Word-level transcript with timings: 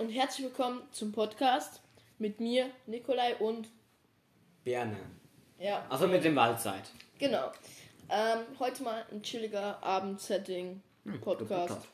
und 0.00 0.08
herzlich 0.08 0.46
willkommen 0.46 0.80
zum 0.92 1.12
Podcast 1.12 1.80
mit 2.18 2.40
mir, 2.40 2.70
Nikolai 2.86 3.36
und 3.36 3.68
Berne. 4.64 4.96
ja, 5.58 5.84
Also 5.90 6.06
mit 6.08 6.24
dem 6.24 6.34
Waldzeit. 6.36 6.84
genau. 7.18 7.52
Ähm, 8.08 8.40
heute 8.58 8.82
mal 8.82 9.04
ein 9.12 9.22
chilliger 9.22 9.80
Abendsetting 9.82 10.80
Podcast 11.20 11.68
Gebuttert. 11.68 11.88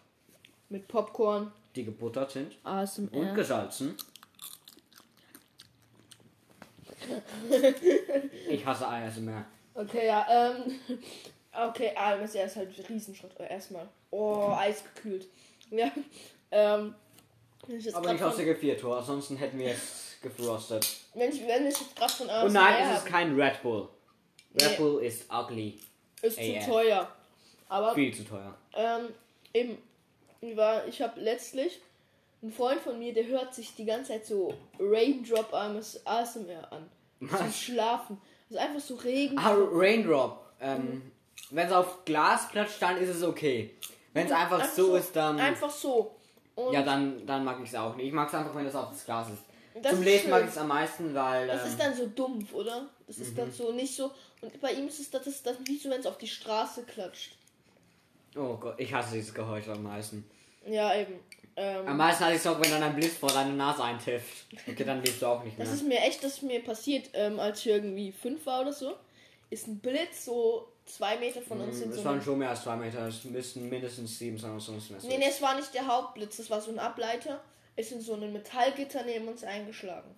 mit 0.69 0.87
Popcorn, 0.89 1.53
Die 1.75 1.85
gebuttert 1.85 2.31
sind. 2.31 2.53
und 2.65 2.71
ASMR. 2.71 3.35
gesalzen. 3.35 3.97
ich 8.49 8.65
hasse 8.65 8.87
ASMR. 8.89 9.45
Okay, 9.75 10.07
ja, 10.07 10.27
ähm, 10.31 10.79
okay, 11.69 11.93
das 11.95 12.35
ist 12.47 12.57
halt 12.57 12.89
Riesenschritt. 12.89 13.39
Äh, 13.41 13.51
Erstmal. 13.53 13.89
Oh, 14.11 14.55
eisgekühlt. 14.57 15.27
Ja, 15.71 15.91
ähm, 16.53 16.95
Aber 17.95 18.13
nicht 18.13 18.23
aus 18.23 18.37
der 18.37 18.45
Gefriertor, 18.47 18.99
ansonsten 18.99 19.37
hätten 19.37 19.59
wir 19.59 19.71
es 19.71 20.17
gefrostet. 20.23 20.87
wenn 21.15 21.31
ich, 21.31 21.47
wenn 21.47 21.67
ich 21.67 21.81
jetzt 21.81 21.97
gerade 21.97 22.13
von 22.13 22.31
ASMR 22.31 22.45
Und 22.47 22.53
nein, 22.53 22.75
es 22.91 22.99
ist 22.99 23.07
kein 23.07 23.39
Red 23.39 23.63
Bull. 23.63 23.89
Red 24.61 24.71
Nee. 24.71 24.77
Bull 24.77 25.03
ist 25.03 25.25
ugly. 25.33 25.79
ist 26.23 26.39
AF. 26.39 26.65
zu 26.65 26.71
teuer. 26.71 27.09
Aber 27.69 27.95
Viel 27.95 28.15
zu 28.15 28.25
teuer. 28.25 28.57
Ähm, 28.75 29.09
eben, 29.53 29.79
war, 30.57 30.87
ich 30.87 31.03
habe 31.03 31.21
letztlich 31.21 31.81
einen 32.43 32.53
Freund 32.53 32.81
von 32.81 32.99
mir, 32.99 33.13
der 33.13 33.27
hört 33.27 33.55
sich 33.55 33.75
die 33.75 33.85
ganze 33.85 34.13
Zeit 34.13 34.27
so 34.27 34.55
Raindrop 34.79 35.53
ASMR 35.53 36.73
an. 36.73 36.89
Zum 37.21 37.31
Was? 37.31 37.59
Schlafen. 37.59 38.21
Das 38.49 38.59
ist 38.59 38.65
einfach 38.69 38.81
so 38.81 38.95
Regen. 38.97 39.39
Ah, 39.39 39.55
Raindrop. 39.73 40.39
Ähm, 40.61 41.11
Wenn 41.51 41.67
es 41.67 41.73
auf 41.73 42.05
Glas 42.05 42.49
klatscht, 42.49 42.81
dann 42.81 42.97
ist 42.99 43.09
es 43.09 43.23
okay. 43.23 43.75
Wenn 44.13 44.27
es 44.27 44.33
einfach, 44.33 44.61
Einfach 44.61 44.75
so, 44.75 44.87
so, 44.87 44.97
ist, 44.97 45.15
dann. 45.17 45.39
Einfach 45.39 45.71
so. 45.71 46.16
Und 46.57 46.73
Ja, 46.73 46.83
dann, 46.83 47.25
dann 47.27 47.45
mag 47.45 47.59
ich 47.63 47.69
es 47.69 47.75
auch 47.77 47.95
nicht. 47.97 48.07
Ich 48.09 48.13
mag 48.13 48.29
es 48.29 48.35
einfach, 48.35 48.55
wenn 48.55 48.67
es 48.67 48.75
auf 48.75 48.91
das 48.91 49.05
Glas 49.05 49.29
ist. 49.31 49.43
das 49.83 49.93
Zum 49.93 50.01
ist 50.01 50.05
Lesen 50.07 50.21
schön. 50.23 50.31
mag 50.31 50.43
ich 50.43 50.49
es 50.51 50.59
am 50.59 50.69
meisten, 50.69 51.15
weil. 51.15 51.47
Das 51.47 51.63
ähm, 51.63 51.69
ist 51.69 51.81
dann 51.81 51.95
so 51.95 52.07
dumpf, 52.09 52.53
oder? 52.55 52.87
Das 53.07 53.19
ist 53.19 53.33
Mhm. 53.33 53.37
dann 53.37 53.53
so 53.53 53.73
nicht 53.73 53.95
so. 53.95 54.11
Und 54.41 54.61
bei 54.61 54.73
ihm 54.73 54.89
ist 54.89 54.99
es 55.01 55.11
das, 55.11 55.25
das, 55.25 55.43
das 55.43 55.57
wie 55.65 55.79
so, 55.79 55.89
wenn 55.91 56.01
es 56.01 56.07
auf 56.07 56.19
die 56.19 56.27
Straße 56.27 56.83
klatscht. 56.85 57.37
Oh 58.37 58.57
Gott, 58.57 58.75
ich 58.79 58.93
hasse 58.93 59.15
dieses 59.15 59.33
Geräusch 59.33 59.69
am 59.69 59.83
meisten. 59.83 60.29
Ja, 60.67 60.95
eben. 60.95 61.15
Ähm, 61.59 61.89
Am 61.89 61.97
meisten 61.97 62.25
hasse 62.25 62.35
ich 62.35 62.41
es 62.41 62.47
auch, 62.47 62.61
wenn 62.61 62.71
dann 62.71 62.83
ein 62.83 62.95
Blitz 62.95 63.15
vor 63.17 63.31
deine 63.31 63.53
Nase 63.55 63.83
eintrifft. 63.83 64.47
Okay, 64.69 64.85
dann 64.85 65.03
lebst 65.03 65.23
du 65.23 65.27
auch 65.27 65.43
nicht 65.43 65.57
mehr. 65.57 65.67
Das 65.67 65.75
ist 65.75 65.85
mir 65.87 66.01
echt, 66.01 66.23
das 66.23 66.35
ist 66.35 66.43
mir 66.43 66.63
passiert, 66.63 67.09
ähm, 67.15 67.41
als 67.41 67.61
ich 67.61 67.69
irgendwie 67.69 68.13
fünf 68.13 68.45
war 68.45 68.61
oder 68.63 68.73
so. 68.75 68.95
Ist 69.49 69.67
ein 69.67 69.79
Blitz 69.79 70.27
so 70.27 70.69
zwei 70.87 71.19
Meter 71.19 71.43
von 71.43 71.61
uns 71.61 71.81
in 71.81 71.91
Es 71.91 71.97
so 71.97 72.05
waren 72.05 72.15
einem 72.15 72.23
schon 72.23 72.39
mehr 72.39 72.51
als 72.51 72.63
zwei 72.63 72.77
Meter, 72.77 73.07
es 73.07 73.25
müssten 73.25 73.69
mindestens 73.69 74.19
sieben 74.19 74.39
sein, 74.39 74.59
sonst 74.59 74.91
es 74.91 75.05
Nee, 75.05 75.19
nee, 75.19 75.29
es 75.29 75.43
war 75.43 75.55
nicht 75.57 75.75
der 75.75 75.87
Hauptblitz, 75.87 76.39
das 76.39 76.49
war 76.51 76.61
so 76.61 76.71
ein 76.71 76.79
Ableiter. 76.79 77.41
Ist 77.75 77.93
in 77.93 78.01
so 78.01 78.15
ein 78.15 78.33
Metallgitter 78.33 79.03
neben 79.05 79.29
uns 79.29 79.45
eingeschlagen. 79.45 80.09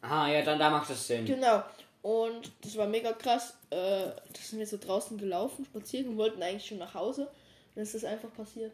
Ah, 0.00 0.26
ja, 0.28 0.42
dann 0.42 0.58
da 0.58 0.70
macht 0.70 0.88
es 0.88 1.06
Sinn. 1.06 1.26
Genau. 1.26 1.62
Und 2.00 2.52
das 2.62 2.76
war 2.76 2.86
mega 2.86 3.12
krass. 3.12 3.54
Äh, 3.70 3.76
da 3.76 4.40
sind 4.40 4.58
wir 4.58 4.66
so 4.66 4.78
draußen 4.78 5.18
gelaufen, 5.18 5.64
spazieren 5.64 6.08
und 6.08 6.16
wollten 6.16 6.42
eigentlich 6.42 6.66
schon 6.66 6.78
nach 6.78 6.94
Hause. 6.94 7.22
Und 7.22 7.30
dann 7.76 7.84
ist 7.84 7.94
das 7.94 8.04
einfach 8.04 8.32
passiert. 8.32 8.72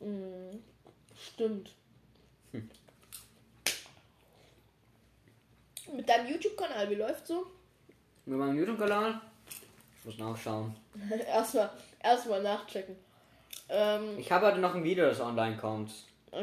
Mhm. 0.00 0.62
Stimmt. 1.18 1.70
Mit 5.94 6.08
deinem 6.08 6.28
YouTube-Kanal, 6.28 6.90
wie 6.90 6.94
läuft 6.96 7.26
so? 7.26 7.46
Mit 8.26 8.38
meinem 8.38 8.58
YouTube-Kanal? 8.58 9.20
Muss 10.06 10.18
nachschauen. 10.18 10.72
erstmal, 11.26 11.68
erstmal 12.00 12.40
nachchecken. 12.40 12.94
Ähm, 13.68 14.16
Ich 14.18 14.30
habe 14.30 14.46
heute 14.46 14.58
noch 14.60 14.72
ein 14.76 14.84
Video, 14.84 15.04
das 15.04 15.20
online 15.20 15.56
kommt. 15.56 15.90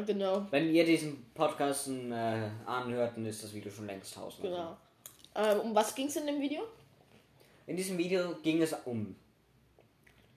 genau, 0.04 0.46
Wenn 0.50 0.74
ihr 0.74 0.84
diesen 0.84 1.24
Podcast 1.32 1.88
äh, 1.88 2.50
anhört, 2.66 3.16
dann 3.16 3.24
ist 3.24 3.42
das 3.42 3.54
Video 3.54 3.72
schon 3.72 3.86
längst 3.86 4.14
draußen. 4.14 4.42
genau. 4.42 4.76
Ähm, 5.34 5.60
um 5.60 5.74
was 5.74 5.94
ging 5.94 6.08
es 6.08 6.16
in 6.16 6.26
dem 6.26 6.42
Video? 6.42 6.60
In 7.66 7.76
diesem 7.78 7.96
Video 7.96 8.34
ging 8.42 8.60
es 8.60 8.74
um 8.84 9.16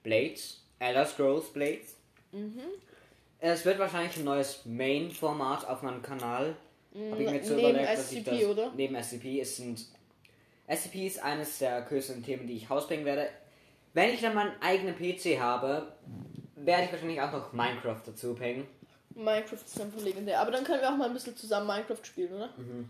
Blades, 0.03 0.63
Elder 0.80 1.06
Scrolls 1.06 1.51
Blades. 1.51 1.97
Mhm. 2.31 2.62
Es 3.40 3.66
wird 3.66 3.78
wahrscheinlich 3.78 4.16
ein 4.16 4.24
neues 4.24 4.66
Main-Format 4.66 5.68
auf 5.68 5.81
meinem 5.81 6.01
Kanal. 6.01 6.56
Hab 7.12 7.19
ich 7.19 7.30
mir 7.30 7.44
so 7.44 7.56
neben 7.56 7.69
überlegt, 7.72 7.90
dass 7.90 8.12
ich 8.13 8.19
SCP, 8.19 8.40
das, 8.40 8.50
oder? 8.50 8.72
Neben 8.74 8.96
SCP 8.96 9.41
ist 9.41 9.57
sind 9.57 9.85
SCP 10.67 11.07
ist 11.07 11.23
eines 11.23 11.59
der 11.59 11.81
größten 11.81 12.23
Themen, 12.23 12.47
die 12.47 12.57
ich 12.57 12.69
rausbringen 12.69 13.05
werde. 13.05 13.29
Wenn 13.94 14.13
ich 14.13 14.22
dann 14.22 14.35
meinen 14.35 14.51
eigenen 14.61 14.95
PC 14.95 15.39
habe, 15.39 15.94
werde 16.55 16.83
ich 16.83 16.91
wahrscheinlich 16.91 17.22
auch 17.22 17.31
noch 17.31 17.53
Minecraft 17.53 18.01
dazu 18.05 18.35
bringen. 18.35 18.67
Minecraft 19.16 19.53
ist 19.66 19.81
einfach 19.81 20.01
legendär. 20.01 20.39
Aber 20.39 20.51
dann 20.51 20.63
können 20.63 20.81
wir 20.81 20.89
auch 20.89 20.97
mal 20.97 21.07
ein 21.07 21.13
bisschen 21.13 21.35
zusammen 21.35 21.67
Minecraft 21.67 22.03
spielen, 22.03 22.33
oder? 22.33 22.50
Mhm. 22.57 22.89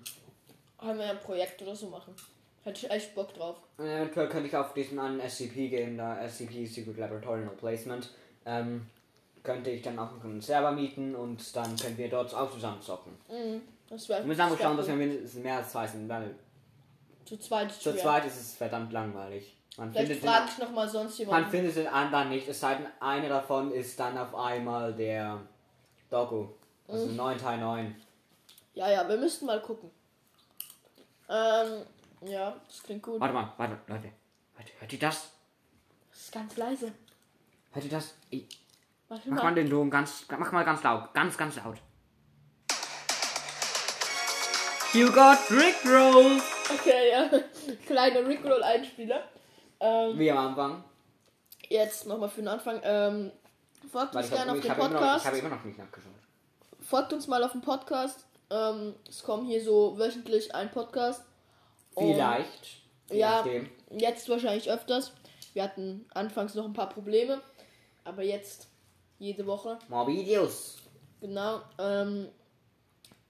Können 0.80 1.00
wir 1.00 1.10
ein 1.10 1.20
Projekt 1.20 1.62
oder 1.62 1.76
so 1.76 1.88
machen. 1.88 2.14
Hätte 2.64 2.86
ich 2.86 2.92
echt 2.92 3.16
Bock 3.16 3.34
drauf. 3.34 3.56
Eventuell 3.78 4.28
könnte 4.28 4.48
ich 4.48 4.56
auf 4.56 4.74
diesen 4.74 5.00
einen 5.00 5.22
SCP 5.22 5.70
gehen, 5.70 5.98
da 5.98 6.28
SCP 6.28 6.66
Secret 6.66 6.98
Laboratory 6.98 7.46
No 7.46 7.52
Placement. 7.52 8.10
Ähm, 8.46 8.88
könnte 9.44 9.70
ich 9.70 9.82
dann 9.82 9.98
auch 9.98 10.12
noch 10.12 10.24
einen 10.24 10.42
Server 10.42 10.72
mieten 10.72 11.16
und 11.16 11.56
dann 11.56 11.76
können 11.78 11.98
wir 11.98 12.10
dort 12.10 12.34
auch 12.34 12.52
zusammen 12.52 12.82
zocken. 12.82 13.14
Mhm. 13.30 13.62
Das 13.90 14.10
wäre 14.10 14.20
Wir 14.22 14.28
müssen 14.28 14.42
aber 14.42 14.58
schauen, 14.58 14.76
dass 14.76 14.88
wir 14.88 14.96
mindestens 14.96 15.42
mehr 15.42 15.58
als 15.58 15.72
zwei 15.72 15.88
sind, 15.88 16.10
weil 16.10 16.36
zu 17.28 17.38
zweit. 17.40 17.70
ist 17.72 17.82
zu 17.82 17.92
schwer. 17.92 18.02
zweit 18.02 18.26
ist 18.26 18.40
es 18.40 18.56
verdammt 18.56 18.92
langweilig. 18.94 19.56
Man 19.78 19.92
Vielleicht 19.92 20.08
findet, 20.08 20.24
den, 20.24 20.30
frage 20.30 20.50
ich 20.52 20.58
nochmal 20.58 20.90
sonst 20.90 21.20
man 21.20 21.28
jemanden. 21.28 21.52
findet 21.52 21.76
den 21.76 21.88
anderen 21.88 22.30
nicht, 22.30 22.48
es 22.48 22.60
sei 22.60 22.76
denn, 22.76 22.88
einer 23.00 23.30
davon 23.30 23.72
ist 23.72 24.00
dann 24.00 24.18
auf 24.18 24.34
einmal 24.34 24.94
der 24.94 25.40
Doggo. 26.10 26.58
Also 26.88 27.06
Mhm. 27.08 27.16
9 27.18 27.38
Teil 27.38 27.58
9. 27.60 27.96
Ja, 28.74 28.90
ja, 28.90 29.08
wir 29.08 29.18
müssten 29.18 29.46
mal 29.46 29.62
gucken. 29.62 29.92
Ähm, 31.30 31.84
ja, 32.22 32.56
das 32.68 32.82
klingt 32.84 33.04
gut. 33.04 33.20
Warte 33.20 33.34
mal, 33.34 33.54
warte, 33.58 33.78
Leute. 33.88 34.12
Hört, 34.56 34.70
hört 34.80 34.94
ihr 34.94 35.00
das? 35.00 35.30
Das 36.12 36.22
ist 36.22 36.32
ganz 36.32 36.56
leise. 36.58 36.92
Hört 37.74 37.86
ihr 37.86 37.92
das? 37.92 38.16
Ich, 38.30 38.48
Warte 39.10 39.30
mach 39.30 39.38
mal. 39.38 39.44
mal 39.52 39.56
den 39.56 39.70
Ton 39.70 39.90
ganz, 39.92 40.26
mach 40.30 40.52
mal 40.52 40.64
ganz 40.66 40.82
laut, 40.84 41.14
ganz, 41.14 41.38
ganz 41.38 41.56
laut. 41.58 41.78
You 44.94 45.12
got 45.12 45.38
Rickroll! 45.52 46.42
Okay, 46.74 47.12
ja. 47.12 47.30
Kleiner 47.86 48.28
Rickroll-Einspieler. 48.28 49.24
Ähm, 49.80 50.20
Wie 50.20 50.32
am 50.32 50.38
Anfang. 50.38 50.84
jetzt 51.70 52.08
nochmal 52.08 52.30
für 52.30 52.42
den 52.42 52.48
Anfang. 52.48 52.80
Ähm, 52.84 53.32
folgt 53.92 54.16
uns 54.16 54.30
gerne 54.30 54.52
auf 54.52 54.58
habe 54.58 54.82
dem 54.82 54.92
Podcast. 54.92 55.26
ich 55.26 55.32
hab 55.32 55.38
immer 55.40 55.50
noch 55.56 55.64
nicht 55.64 55.78
nachgeschaut. 55.78 56.14
folgt 56.82 57.14
uns 57.14 57.28
mal 57.28 57.44
auf 57.44 57.52
dem 57.52 57.62
Podcast. 57.62 58.26
Ähm, 58.50 58.96
es 59.08 59.24
kommen 59.24 59.46
hier 59.46 59.64
so 59.64 59.98
wöchentlich 59.98 60.54
ein 60.56 60.72
Podcast. 60.72 61.24
Und 61.94 62.14
Vielleicht. 62.14 62.82
ja, 63.12 63.38
nachdem. 63.38 63.70
jetzt 63.92 64.30
wahrscheinlich 64.30 64.70
öfters. 64.70 65.12
Wir 65.54 65.64
hatten 65.64 66.06
anfangs 66.14 66.54
noch 66.56 66.66
ein 66.66 66.74
paar 66.74 66.90
Probleme, 66.90 67.42
aber 68.04 68.24
jetzt 68.24 68.68
jede 69.20 69.46
Woche. 69.48 69.80
More 69.90 70.08
Videos. 70.08 70.78
Genau. 71.20 71.62
Ähm, 71.80 72.30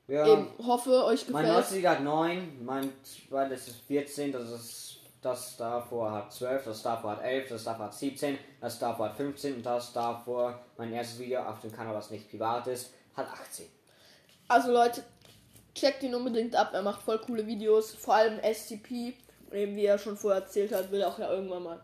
Ja. 0.07 0.25
eben, 0.25 0.47
hoffe 0.66 1.03
euch 1.06 1.28
Mein 1.29 1.44
gefällt. 1.44 1.56
neuestes 1.56 1.75
Lied 1.78 1.88
hat 1.88 2.01
9, 2.01 2.66
mein 2.66 2.94
zweites 3.03 3.68
ist 3.68 3.81
14, 3.88 4.31
das 4.31 4.51
ist 4.51 4.88
das 5.22 5.57
davor 5.57 6.12
hat 6.12 6.31
12, 6.31 6.63
das 6.63 6.81
davor 6.84 7.12
hat 7.12 7.23
11, 7.23 7.50
das 7.50 7.63
davor 7.63 7.85
hat 7.85 7.94
17, 7.94 8.38
das 8.62 8.79
davor 8.79 9.09
hat 9.09 9.18
15 9.18 9.56
und 9.56 9.66
das 9.66 9.91
davor, 9.91 10.59
mein 10.78 10.94
erstes 10.94 11.19
Video 11.19 11.41
auf 11.41 11.59
dem 11.59 11.72
Kanal, 11.72 11.95
was 11.95 12.12
nicht 12.12 12.29
privat 12.29 12.68
ist, 12.68 12.94
hat 13.16 13.28
18. 13.28 13.66
Also 14.47 14.72
Leute, 14.72 15.03
checkt 15.78 16.03
ihn 16.03 16.16
unbedingt 16.16 16.56
ab. 16.56 16.72
Er 16.74 16.81
macht 16.81 17.01
voll 17.01 17.19
coole 17.19 17.45
Videos, 17.45 17.91
vor 17.91 18.16
allem 18.16 18.39
SCP. 18.39 19.13
Eben 19.51 19.75
wie 19.75 19.85
er 19.85 19.98
schon 19.98 20.18
vorher 20.18 20.42
erzählt 20.42 20.74
hat, 20.74 20.92
will 20.92 21.03
auch 21.03 21.19
ja 21.19 21.31
irgendwann 21.31 21.63
mal 21.63 21.80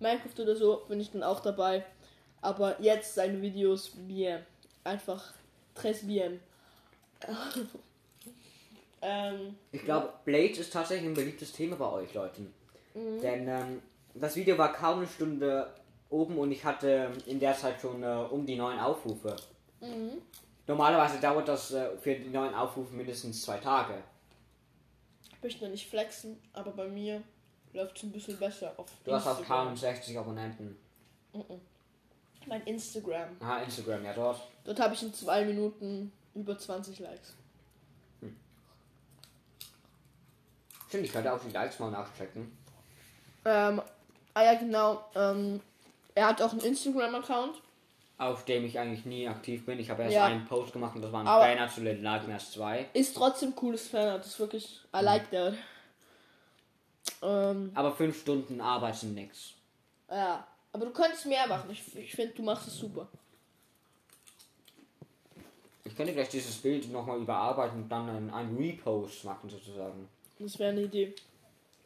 Minecraft 0.00 0.40
oder 0.40 0.56
so, 0.56 0.82
bin 0.88 1.00
ich 1.00 1.12
dann 1.12 1.22
auch 1.22 1.40
dabei. 1.40 1.84
Aber 2.40 2.80
jetzt 2.80 3.14
seine 3.14 3.40
Videos, 3.40 3.90
bien. 3.94 4.44
Einfach 4.82 5.32
tres 5.74 6.06
bien. 6.06 6.40
Ähm, 9.02 9.56
Ich 9.72 9.82
glaube, 9.84 10.12
Blade 10.24 10.52
ist 10.54 10.72
tatsächlich 10.72 11.08
ein 11.08 11.14
beliebtes 11.14 11.52
Thema 11.52 11.76
bei 11.76 11.90
euch, 11.90 12.14
Leuten. 12.14 12.52
Mhm. 12.94 13.20
Denn 13.20 13.48
ähm, 13.48 13.82
das 14.14 14.36
Video 14.36 14.56
war 14.58 14.72
kaum 14.72 14.98
eine 14.98 15.06
Stunde 15.08 15.72
oben 16.10 16.38
und 16.38 16.52
ich 16.52 16.64
hatte 16.64 17.10
in 17.26 17.40
der 17.40 17.56
Zeit 17.56 17.80
schon 17.80 18.02
äh, 18.02 18.06
um 18.30 18.46
die 18.46 18.56
neun 18.56 18.78
Aufrufe. 18.78 19.34
mhm. 19.80 20.22
Normalerweise 20.66 21.20
dauert 21.20 21.46
das 21.46 21.72
äh, 21.72 21.90
für 21.98 22.14
die 22.14 22.30
neuen 22.30 22.54
Aufrufe 22.54 22.94
mindestens 22.94 23.42
zwei 23.42 23.58
Tage. 23.58 24.02
Ich 25.30 25.42
möchte 25.42 25.64
noch 25.64 25.70
nicht 25.70 25.86
flexen, 25.90 26.40
aber 26.54 26.70
bei 26.70 26.88
mir 26.88 27.22
läuft 27.74 27.98
es 27.98 28.02
ein 28.04 28.12
bisschen 28.12 28.38
besser 28.38 28.72
auf 28.78 28.86
Du 29.04 29.12
hast 29.12 29.26
auf 29.26 29.40
Instagram. 29.40 29.66
kaum 29.66 29.76
60 29.76 30.18
Abonnenten. 30.18 30.76
Mein 32.46 32.62
Instagram. 32.62 33.36
Aha, 33.40 33.58
Instagram, 33.58 34.04
ja 34.04 34.14
dort. 34.14 34.40
Dort 34.64 34.80
habe 34.80 34.94
ich 34.94 35.02
in 35.02 35.12
zwei 35.12 35.44
Minuten 35.44 36.12
über 36.34 36.58
20 36.58 36.98
Likes. 37.00 37.34
Stimmt, 40.88 41.04
ich 41.06 41.12
könnte 41.12 41.32
auch 41.32 41.40
die 41.40 41.50
Likes 41.50 41.78
mal 41.78 41.90
nachchecken. 41.90 42.56
Ähm, 43.44 43.82
ah 44.34 44.42
ja, 44.42 44.54
genau. 44.54 45.04
Ähm, 45.14 45.60
er 46.14 46.28
hat 46.28 46.40
auch 46.42 46.52
einen 46.52 46.60
Instagram-Account. 46.60 47.60
auf 48.16 48.44
dem 48.44 48.64
ich 48.64 48.78
eigentlich 48.78 49.04
nie 49.04 49.26
aktiv 49.26 49.66
bin. 49.66 49.80
Ich 49.80 49.90
habe 49.90 50.04
erst 50.04 50.14
Ja. 50.14 50.26
einen 50.26 50.46
Post 50.46 50.72
gemacht 50.72 50.94
und 50.94 51.02
das 51.02 51.10
war 51.10 51.20
ein 51.22 51.26
Aber- 51.26 51.44
Banner 51.44 51.68
zu 51.68 51.80
Little 51.82 52.00
Nightmares 52.00 52.52
2. 52.52 52.88
Ist 52.92 53.16
trotzdem 53.16 53.56
cooles 53.56 53.88
Fanart. 53.88 54.20
Das 54.20 54.28
ist 54.28 54.38
wirklich. 54.38 54.80
I 54.94 54.98
Mhm. 54.98 55.04
like 55.04 55.30
that. 55.32 55.54
Ähm, 57.22 57.72
Aber 57.74 57.90
fünf 57.92 58.20
Stunden 58.20 58.60
Arbeit 58.60 58.94
sind 58.96 59.14
nix. 59.16 59.54
ja. 60.08 60.46
Aber 60.72 60.86
du 60.86 60.92
könntest 60.92 61.26
mehr 61.26 61.46
machen. 61.48 61.68
Ich, 61.70 61.94
ich 61.96 62.12
finde, 62.12 62.34
du 62.34 62.42
machst 62.44 62.66
es 62.68 62.76
super. 62.78 63.08
Ich 65.84 65.94
könnte 65.94 66.12
vielleicht 66.12 66.32
dieses 66.32 66.56
Bild 66.56 66.90
nochmal 66.90 67.18
überarbeiten 67.18 67.82
und 67.82 67.88
dann 67.88 68.08
einen, 68.08 68.30
einen 68.30 68.56
Repost 68.56 69.24
machen 69.24 69.50
sozusagen. 69.50 70.08
Das 70.38 70.58
wäre 70.58 70.72
eine 70.72 70.82
Idee. 70.82 71.14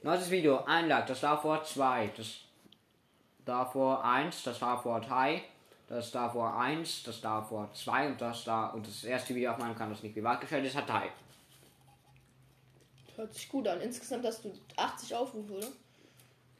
Neues 0.03 0.31
Video, 0.31 0.65
ein 0.65 0.87
Like, 0.87 1.09
das 1.09 1.21
davor 1.21 1.65
zwei, 1.65 2.07
das 2.17 2.43
davor 3.45 4.05
eins, 4.05 4.45
das 4.45 4.61
davor 4.61 5.01
drei, 5.01 5.43
das 5.89 6.13
davor 6.13 6.57
eins, 6.57 7.03
das 7.03 7.21
davor 7.21 7.73
zwei 7.73 8.07
und 8.07 8.21
das 8.21 8.45
da 8.45 8.69
und 8.69 8.87
das 8.87 9.03
erste 9.03 9.35
Video 9.35 9.51
auf 9.51 9.59
meinem 9.59 9.75
Kanal, 9.75 9.95
das 9.95 10.05
nicht 10.05 10.15
privat 10.15 10.41
gestellt 10.41 10.65
ist, 10.65 10.77
hat 10.77 10.89
drei. 10.89 11.11
Hört 13.17 13.35
sich 13.35 13.49
gut 13.49 13.67
an. 13.67 13.81
Insgesamt 13.81 14.25
hast 14.25 14.45
du 14.45 14.53
80 14.77 15.15
Aufrufe, 15.17 15.55
oder? 15.55 15.67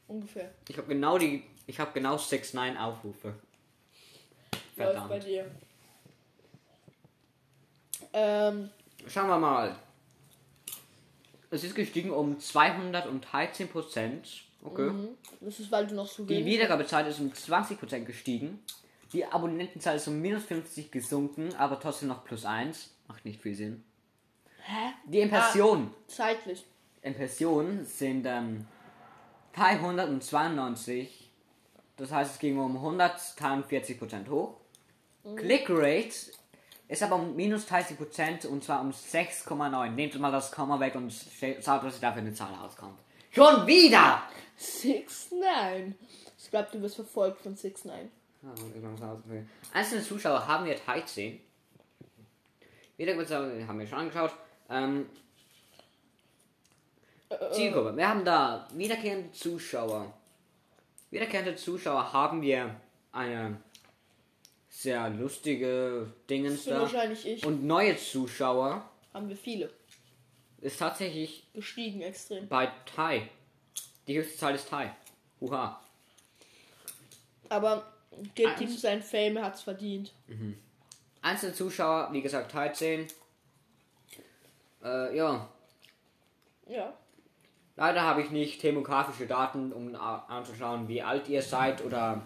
Ungefähr. 0.09 0.51
Ich 0.67 0.77
habe 0.77 0.87
genau 0.89 1.17
die, 1.17 1.45
ich 1.67 1.79
habe 1.79 1.91
genau 1.93 2.17
6 2.17 2.53
9 2.53 2.75
Aufrufe. 2.75 3.27
Läuft 4.75 4.75
bei 4.75 4.83
Verdammt. 4.83 5.23
dir. 5.23 5.51
Ähm, 8.13 8.69
Schauen 9.07 9.27
wir 9.27 9.37
mal. 9.39 9.75
Es 11.51 11.63
ist 11.63 11.75
gestiegen 11.75 12.11
um 12.11 12.39
213 12.39 13.67
Prozent. 13.69 14.43
Okay. 14.61 14.91
das 15.39 15.59
ist, 15.59 15.71
weil 15.71 15.87
du 15.87 15.95
noch 15.95 16.07
so 16.07 16.25
Die. 16.25 16.45
Wiedergabezahl 16.45 17.07
ist 17.07 17.19
um 17.19 17.31
20% 17.31 18.03
gestiegen. 18.03 18.59
Die 19.13 19.25
Abonnentenzahl 19.25 19.95
ist 19.95 20.07
um 20.07 20.19
minus 20.21 20.43
50 20.43 20.91
gesunken, 20.91 21.55
aber 21.55 21.79
trotzdem 21.79 22.09
noch 22.09 22.23
plus 22.23 22.45
1. 22.45 22.93
Macht 23.07 23.25
nicht 23.25 23.41
viel 23.41 23.55
Sinn. 23.55 23.83
Hä? 24.61 24.93
Die 25.05 25.21
Impressionen, 25.21 25.91
Zeitlich. 26.07 26.65
Impressionen 27.01 27.85
sind 27.85 28.25
ähm, 28.27 28.67
392. 29.53 31.31
Das 31.97 32.11
heißt, 32.11 32.33
es 32.33 32.39
ging 32.39 32.59
um 32.59 32.77
143% 32.77 34.29
hoch. 34.29 34.57
Clickrate 35.35 36.31
ist 36.89 37.03
aber 37.03 37.15
um 37.15 37.35
minus 37.35 37.67
30% 37.67 38.47
und 38.47 38.63
zwar 38.63 38.81
um 38.81 38.89
6,9. 38.89 39.91
Nehmt 39.91 40.19
mal 40.19 40.31
das 40.31 40.51
Komma 40.51 40.79
weg 40.79 40.95
und 40.95 41.11
schaut, 41.11 41.83
was 41.83 41.99
da 41.99 42.11
für 42.11 42.19
eine 42.19 42.33
Zahl 42.33 42.53
rauskommt. 42.53 42.99
Schon 43.31 43.65
wieder! 43.67 44.23
6 44.57 45.31
9 45.31 45.95
Ich 46.37 46.49
glaube, 46.49 46.67
du 46.71 46.81
wirst 46.81 46.95
verfolgt 46.95 47.41
von 47.41 47.55
6 47.55 47.85
9 47.85 48.11
Ah. 48.41 49.17
Einzelne 49.73 50.01
Zuschauer 50.01 50.47
haben 50.47 50.65
wir 50.65 50.75
13. 50.75 51.39
Wiedergabezahl 52.95 53.67
haben 53.67 53.79
wir 53.79 53.85
schon 53.87 53.99
angeschaut. 53.99 54.31
Ähm, 54.69 55.09
Zielgruppe. 57.51 57.95
Wir 57.95 58.07
haben 58.07 58.23
da 58.23 58.67
wiederkehrende 58.73 59.31
Zuschauer. 59.33 60.13
Wiederkehrende 61.11 61.55
Zuschauer 61.55 62.13
haben 62.13 62.41
wir 62.41 62.75
eine 63.11 63.57
sehr 64.69 65.09
lustige 65.09 66.11
bin 66.27 66.45
da. 66.65 66.81
wahrscheinlich 66.81 67.25
ich. 67.27 67.45
Und 67.45 67.65
neue 67.65 67.97
Zuschauer 67.97 68.89
Haben 69.13 69.29
wir 69.29 69.35
viele. 69.35 69.69
ist 70.61 70.79
tatsächlich 70.79 71.47
Gestiegen 71.53 72.01
extrem. 72.01 72.47
bei 72.47 72.71
Thai. 72.95 73.29
Die 74.07 74.17
höchste 74.17 74.37
Zahl 74.37 74.55
ist 74.55 74.69
Thai. 74.69 74.95
Huha. 75.41 75.79
Aber 77.49 77.91
Eins. 78.51 78.61
ihm 78.61 78.77
sein 78.77 79.01
Fame, 79.01 79.37
er 79.37 79.45
hat's 79.45 79.61
verdient. 79.61 80.13
Einzelne 81.21 81.53
Zuschauer, 81.53 82.09
wie 82.11 82.21
gesagt, 82.21 82.53
13. 82.53 83.07
Äh, 84.83 85.17
ja. 85.17 85.49
Ja. 86.67 86.93
Leider 87.75 88.01
habe 88.01 88.21
ich 88.21 88.29
nicht 88.29 88.61
demografische 88.61 89.25
Daten, 89.25 89.71
um 89.71 89.95
anzuschauen, 89.95 90.87
wie 90.87 91.01
alt 91.01 91.27
ihr 91.29 91.41
seid 91.41 91.83
oder. 91.83 92.21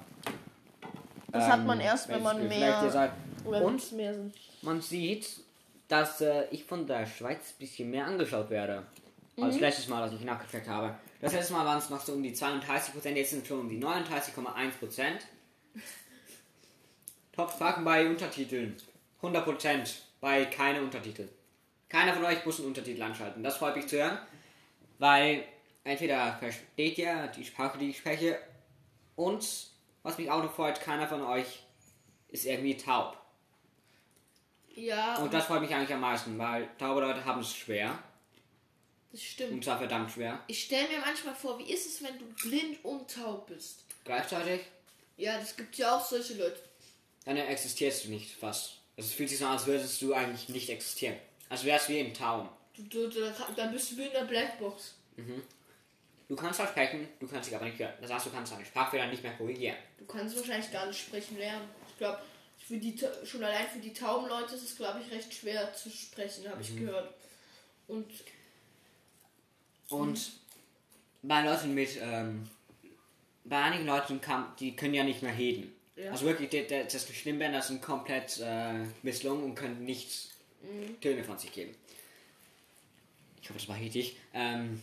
Das 1.34 1.48
hat 1.48 1.66
man 1.66 1.80
erst, 1.80 2.08
wenn 2.10 2.22
man 2.24 2.48
mehr-. 2.48 3.12
Oder 3.46 3.66
Und 3.66 3.92
mehr 3.92 4.14
sind. 4.14 4.36
man 4.62 4.80
sieht, 4.82 5.28
dass 5.88 6.22
äh, 6.22 6.46
ich 6.52 6.64
von 6.64 6.88
der 6.88 7.06
Schweiz 7.06 7.52
ein 7.52 7.60
bisschen 7.60 7.90
mehr 7.90 8.06
angeschaut 8.06 8.50
werde. 8.50 8.84
Mhm. 9.36 9.44
Als 9.44 9.60
letztes 9.60 9.88
Mal, 9.88 10.04
als 10.04 10.14
ich 10.14 10.24
nachgecheckt 10.24 10.68
habe. 10.68 10.96
Das 11.20 11.34
letzte 11.34 11.54
Mal 11.54 11.66
waren 11.66 11.80
es 11.80 11.90
noch 11.90 12.00
so 12.00 12.14
um 12.14 12.24
die 12.24 12.36
32%, 12.36 13.10
jetzt 13.10 13.32
sind 13.32 13.42
es 13.42 13.48
schon 13.48 13.62
um 13.62 13.70
die 13.70 13.80
39,1%. 13.84 15.04
Top-Fragen 17.34 17.84
bei 17.84 18.08
Untertiteln. 18.08 18.78
100% 19.22 19.90
bei 20.22 20.46
keine 20.46 20.82
Untertitel. 20.82 21.28
Keiner 21.90 22.14
von 22.14 22.26
euch 22.26 22.46
muss 22.46 22.60
einen 22.60 22.68
Untertitel 22.68 23.02
anschalten. 23.02 23.44
Das 23.44 23.58
freut 23.58 23.76
mich 23.76 23.88
zu 23.88 23.98
hören. 23.98 24.20
Weil 25.00 25.44
entweder 25.84 26.34
versteht 26.38 26.98
ihr 26.98 27.28
die 27.28 27.44
Sprache, 27.44 27.78
die 27.78 27.90
ich 27.90 27.98
spreche, 27.98 28.38
und 29.16 29.73
was 30.04 30.18
mich 30.18 30.30
auch 30.30 30.44
noch 30.44 30.54
freut, 30.54 30.80
keiner 30.80 31.08
von 31.08 31.24
euch 31.24 31.64
ist 32.30 32.46
irgendwie 32.46 32.78
taub. 32.78 33.18
Ja, 34.76 35.18
Und 35.18 35.34
das 35.34 35.46
freut 35.46 35.62
mich 35.62 35.74
eigentlich 35.74 35.94
am 35.94 36.02
meisten, 36.02 36.38
weil 36.40 36.68
taube 36.80 37.02
Leute 37.02 37.24
haben 37.26 37.42
es 37.42 37.56
schwer. 37.56 37.98
das 39.12 39.22
stimmt. 39.22 39.52
Und 39.54 39.64
zwar 39.64 39.78
verdammt 39.78 40.12
schwer. 40.12 40.40
Ich 40.48 40.64
stelle 40.64 40.88
mir 40.88 41.00
manchmal 41.00 41.36
vor, 41.36 41.60
wie 41.60 41.72
ist 41.72 41.86
es, 41.86 42.04
wenn 42.04 42.18
du 42.18 42.26
blind 42.50 42.84
und 42.84 43.08
taub 43.14 43.48
bist? 43.48 43.84
Gleichzeitig, 44.04 44.62
Ja, 45.18 45.38
das 45.40 45.56
gibt 45.56 45.76
ja 45.78 45.96
auch 45.96 46.04
solche 46.04 46.34
Leute. 46.34 46.60
dann 47.26 47.38
existierst 47.38 48.06
du 48.06 48.10
nicht 48.10 48.32
fast. 48.36 48.80
Also 48.98 49.10
es 49.10 49.14
fühlt 49.14 49.30
sich 49.30 49.38
so 49.40 49.46
an, 49.46 49.54
als 49.54 49.66
würdest 49.68 50.02
du 50.02 50.14
eigentlich 50.14 50.50
nicht 50.50 50.70
existieren. 50.70 51.18
Als 51.50 51.64
wärst 51.66 51.90
du 51.90 51.94
wie 51.94 52.00
im 52.00 52.14
Traum. 52.14 52.50
Du, 52.76 52.84
du, 52.84 53.08
du, 53.10 53.34
dann 53.56 53.72
bist 53.72 53.92
du 53.92 53.98
wie 53.98 54.06
in 54.06 54.12
der 54.12 54.26
Blackbox. 54.26 54.96
Du 56.36 56.42
kannst 56.42 56.58
zwar 56.58 56.68
sprechen, 56.68 57.08
du 57.20 57.28
kannst 57.28 57.48
dich 57.48 57.56
aber 57.56 57.66
nicht 57.66 57.78
hören. 57.78 57.94
Das 58.02 58.12
heißt, 58.12 58.26
du 58.26 58.32
kannst 58.32 58.52
deine 58.52 58.66
Sprachfehler 58.66 59.06
nicht 59.06 59.22
mehr 59.22 59.34
korrigieren. 59.36 59.76
Du 60.00 60.06
kannst 60.06 60.36
wahrscheinlich 60.36 60.72
gar 60.72 60.88
nicht 60.88 61.00
sprechen 61.00 61.38
lernen. 61.38 61.70
Ich 61.88 61.98
glaube, 62.00 62.20
für 62.58 62.78
die 62.78 62.96
Ta- 62.96 63.24
schon 63.24 63.44
allein 63.44 63.68
für 63.68 63.78
die 63.78 63.94
tauben 63.94 64.28
Leute 64.28 64.56
ist 64.56 64.64
es, 64.64 64.76
glaube 64.76 65.00
ich, 65.06 65.12
recht 65.14 65.32
schwer 65.32 65.72
zu 65.76 65.92
sprechen, 65.92 66.50
habe 66.50 66.60
ich 66.62 66.76
gehört. 66.76 67.14
Und 67.88 68.08
Und 69.90 70.32
bei 71.22 71.44
Leuten 71.46 71.76
mit, 71.76 71.98
ähm, 72.02 72.50
bei 73.44 73.62
einigen 73.62 73.86
Leuten 73.86 74.20
kann, 74.20 74.56
die 74.60 74.76
können 74.76 74.96
ja 74.96 75.04
nicht 75.04 75.22
mehr 75.22 75.38
reden. 75.38 75.72
Ja. 75.96 76.10
Also 76.10 76.26
wirklich, 76.26 76.50
die, 76.50 76.66
das 76.68 77.08
Stimmbänder 77.14 77.62
sind 77.62 77.80
komplett 77.80 78.40
äh, 78.40 78.86
misslungen 79.04 79.44
und 79.44 79.54
können 79.56 79.86
nicht 79.86 80.30
Töne 81.00 81.24
von 81.24 81.38
sich 81.38 81.52
geben. 81.52 81.76
Ich 83.40 83.50
hoffe, 83.50 83.60
das 83.60 83.68
war 83.68 83.78
richtig. 83.78 84.18
Ähm, 84.34 84.82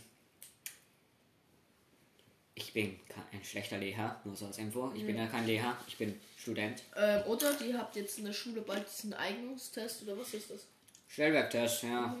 ich 2.61 2.73
bin 2.73 2.99
kein- 3.07 3.23
ein 3.39 3.43
schlechter 3.43 3.77
Lehrer, 3.77 4.19
nur 4.23 4.35
so 4.35 4.45
als 4.47 4.57
Info. 4.57 4.91
Ich 4.95 5.05
bin 5.05 5.17
ja 5.17 5.27
kein 5.27 5.45
Lehrer, 5.45 5.77
ich 5.87 5.97
bin 5.97 6.19
Student. 6.37 6.81
ähm, 6.95 7.23
oder 7.27 7.53
die 7.53 7.75
habt 7.77 7.95
jetzt 7.95 8.17
in 8.19 8.25
der 8.25 8.33
Schule 8.33 8.61
bald 8.61 8.85
diesen 8.87 9.13
Eignungstest 9.13 10.03
oder 10.03 10.17
was 10.17 10.33
ist 10.33 10.49
das? 10.49 10.65
Stellwerktest, 11.09 11.83
ja. 11.83 12.15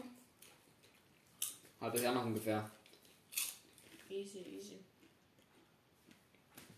Halbes 1.79 2.01
Jahr 2.01 2.13
noch 2.13 2.25
ungefähr. 2.25 2.69
Easy, 4.09 4.39
easy. 4.39 4.77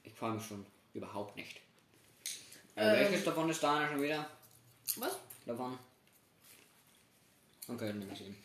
Ich 0.03 0.13
freue 0.13 0.33
mich 0.33 0.45
schon 0.45 0.65
überhaupt 0.93 1.35
nicht. 1.35 1.59
Ähm. 2.75 2.95
Äh, 2.95 2.99
welches 2.99 3.23
davon 3.25 3.49
ist 3.49 3.61
da 3.63 3.87
schon 3.89 4.01
wieder? 4.01 4.29
Was? 4.97 5.17
Davon? 5.45 5.77
Okay, 7.67 7.93
nimm 7.93 8.11
ich 8.11 8.21
ihn. 8.21 8.35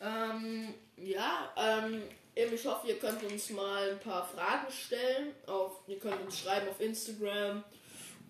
Ähm, 0.00 0.74
ja, 0.96 1.52
ähm, 1.56 2.02
ich 2.34 2.66
hoffe, 2.66 2.88
ihr 2.88 2.98
könnt 2.98 3.22
uns 3.22 3.50
mal 3.50 3.90
ein 3.90 4.00
paar 4.00 4.26
Fragen 4.26 4.70
stellen. 4.72 5.32
Auf, 5.46 5.80
ihr 5.86 5.98
könnt 5.98 6.20
uns 6.22 6.38
schreiben 6.38 6.68
auf 6.68 6.80
Instagram. 6.80 7.62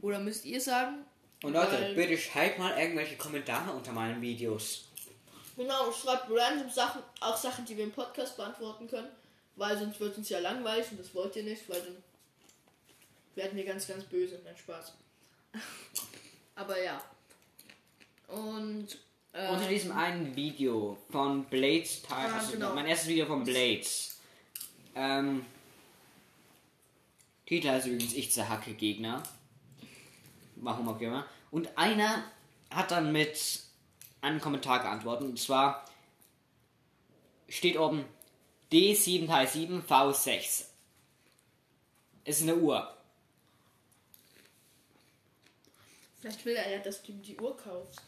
Oder 0.03 0.19
müsst 0.19 0.45
ihr 0.45 0.61
sagen? 0.61 1.05
Und 1.43 1.53
Leute, 1.53 1.93
bitte 1.95 2.17
schreibt 2.17 2.59
mal 2.59 2.79
irgendwelche 2.79 3.17
Kommentare 3.17 3.71
unter 3.73 3.93
meinen 3.93 4.21
Videos. 4.21 4.89
Genau, 5.57 5.93
schreibt 5.93 6.27
random 6.31 6.71
Sachen, 6.71 7.03
auch 7.21 7.37
Sachen, 7.37 7.65
die 7.65 7.77
wir 7.77 7.85
im 7.85 7.93
Podcast 7.93 8.37
beantworten 8.37 8.89
können. 8.89 9.09
Weil 9.57 9.79
sonst 9.79 10.01
wird 10.01 10.17
uns 10.19 10.29
ja 10.29 10.41
langweilig 10.41 10.87
und 10.91 11.01
das 11.01 11.15
wollt 11.15 11.37
ihr 11.37 11.45
nicht, 11.45 11.69
weil 11.69 11.81
dann 11.81 11.97
werden 13.37 13.57
wir 13.57 13.65
ganz, 13.65 13.87
ganz 13.87 14.05
böse. 14.05 14.41
Nein, 14.45 14.57
Spaß. 14.57 14.95
Aber 16.57 16.83
ja. 16.83 17.03
Und. 18.29 18.99
Ähm, 19.35 19.51
Unter 19.51 19.69
diesem 19.69 19.93
einen 19.93 20.35
Video 20.37 20.97
von 21.11 21.45
Blades 21.45 22.03
Teil, 22.03 22.31
Ah, 22.31 22.37
also 22.39 22.53
genau. 22.53 22.75
mein 22.75 22.87
erstes 22.87 23.09
Video 23.09 23.27
von 23.27 23.45
Blades. 23.45 24.21
Ähm, 24.95 25.45
Titel 27.47 27.69
ist 27.69 27.87
übrigens 27.87 28.15
Ich 28.15 28.31
zerhacke 28.33 28.75
Gegner. 28.75 29.23
Warum 30.57 30.89
auch 30.89 31.01
immer. 31.01 31.27
Und 31.51 31.77
einer 31.77 32.25
hat 32.71 32.91
dann 32.91 33.13
mit 33.13 33.61
einem 34.21 34.41
Kommentar 34.41 34.81
geantwortet. 34.81 35.29
Und 35.29 35.39
zwar 35.39 35.85
steht 37.49 37.77
oben 37.79 38.05
D737V6. 38.73 40.65
Ist 42.25 42.43
eine 42.43 42.57
Uhr. 42.57 42.97
Vielleicht 46.21 46.45
will 46.47 46.55
er 46.55 46.71
ja, 46.71 46.79
dass 46.79 47.03
du 47.03 47.13
ihm 47.13 47.21
die 47.23 47.37
Uhr 47.39 47.55
kaufst. 47.57 48.01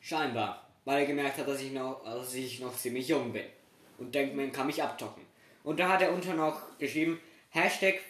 Scheinbar. 0.00 0.69
Weil 0.84 1.00
er 1.00 1.06
gemerkt 1.06 1.38
hat, 1.38 1.46
dass 1.48 1.60
ich 1.60 1.72
noch, 1.72 2.02
dass 2.04 2.34
ich 2.34 2.60
noch 2.60 2.76
ziemlich 2.76 3.08
jung 3.08 3.32
bin. 3.32 3.44
Und 3.98 4.14
denkt, 4.14 4.34
man 4.34 4.50
kann 4.52 4.66
mich 4.66 4.82
abtocken. 4.82 5.24
Und 5.62 5.78
da 5.78 5.88
hat 5.90 6.02
er 6.02 6.12
unter 6.12 6.34
noch 6.34 6.78
geschrieben, 6.78 7.20
Hashtag 7.50 8.00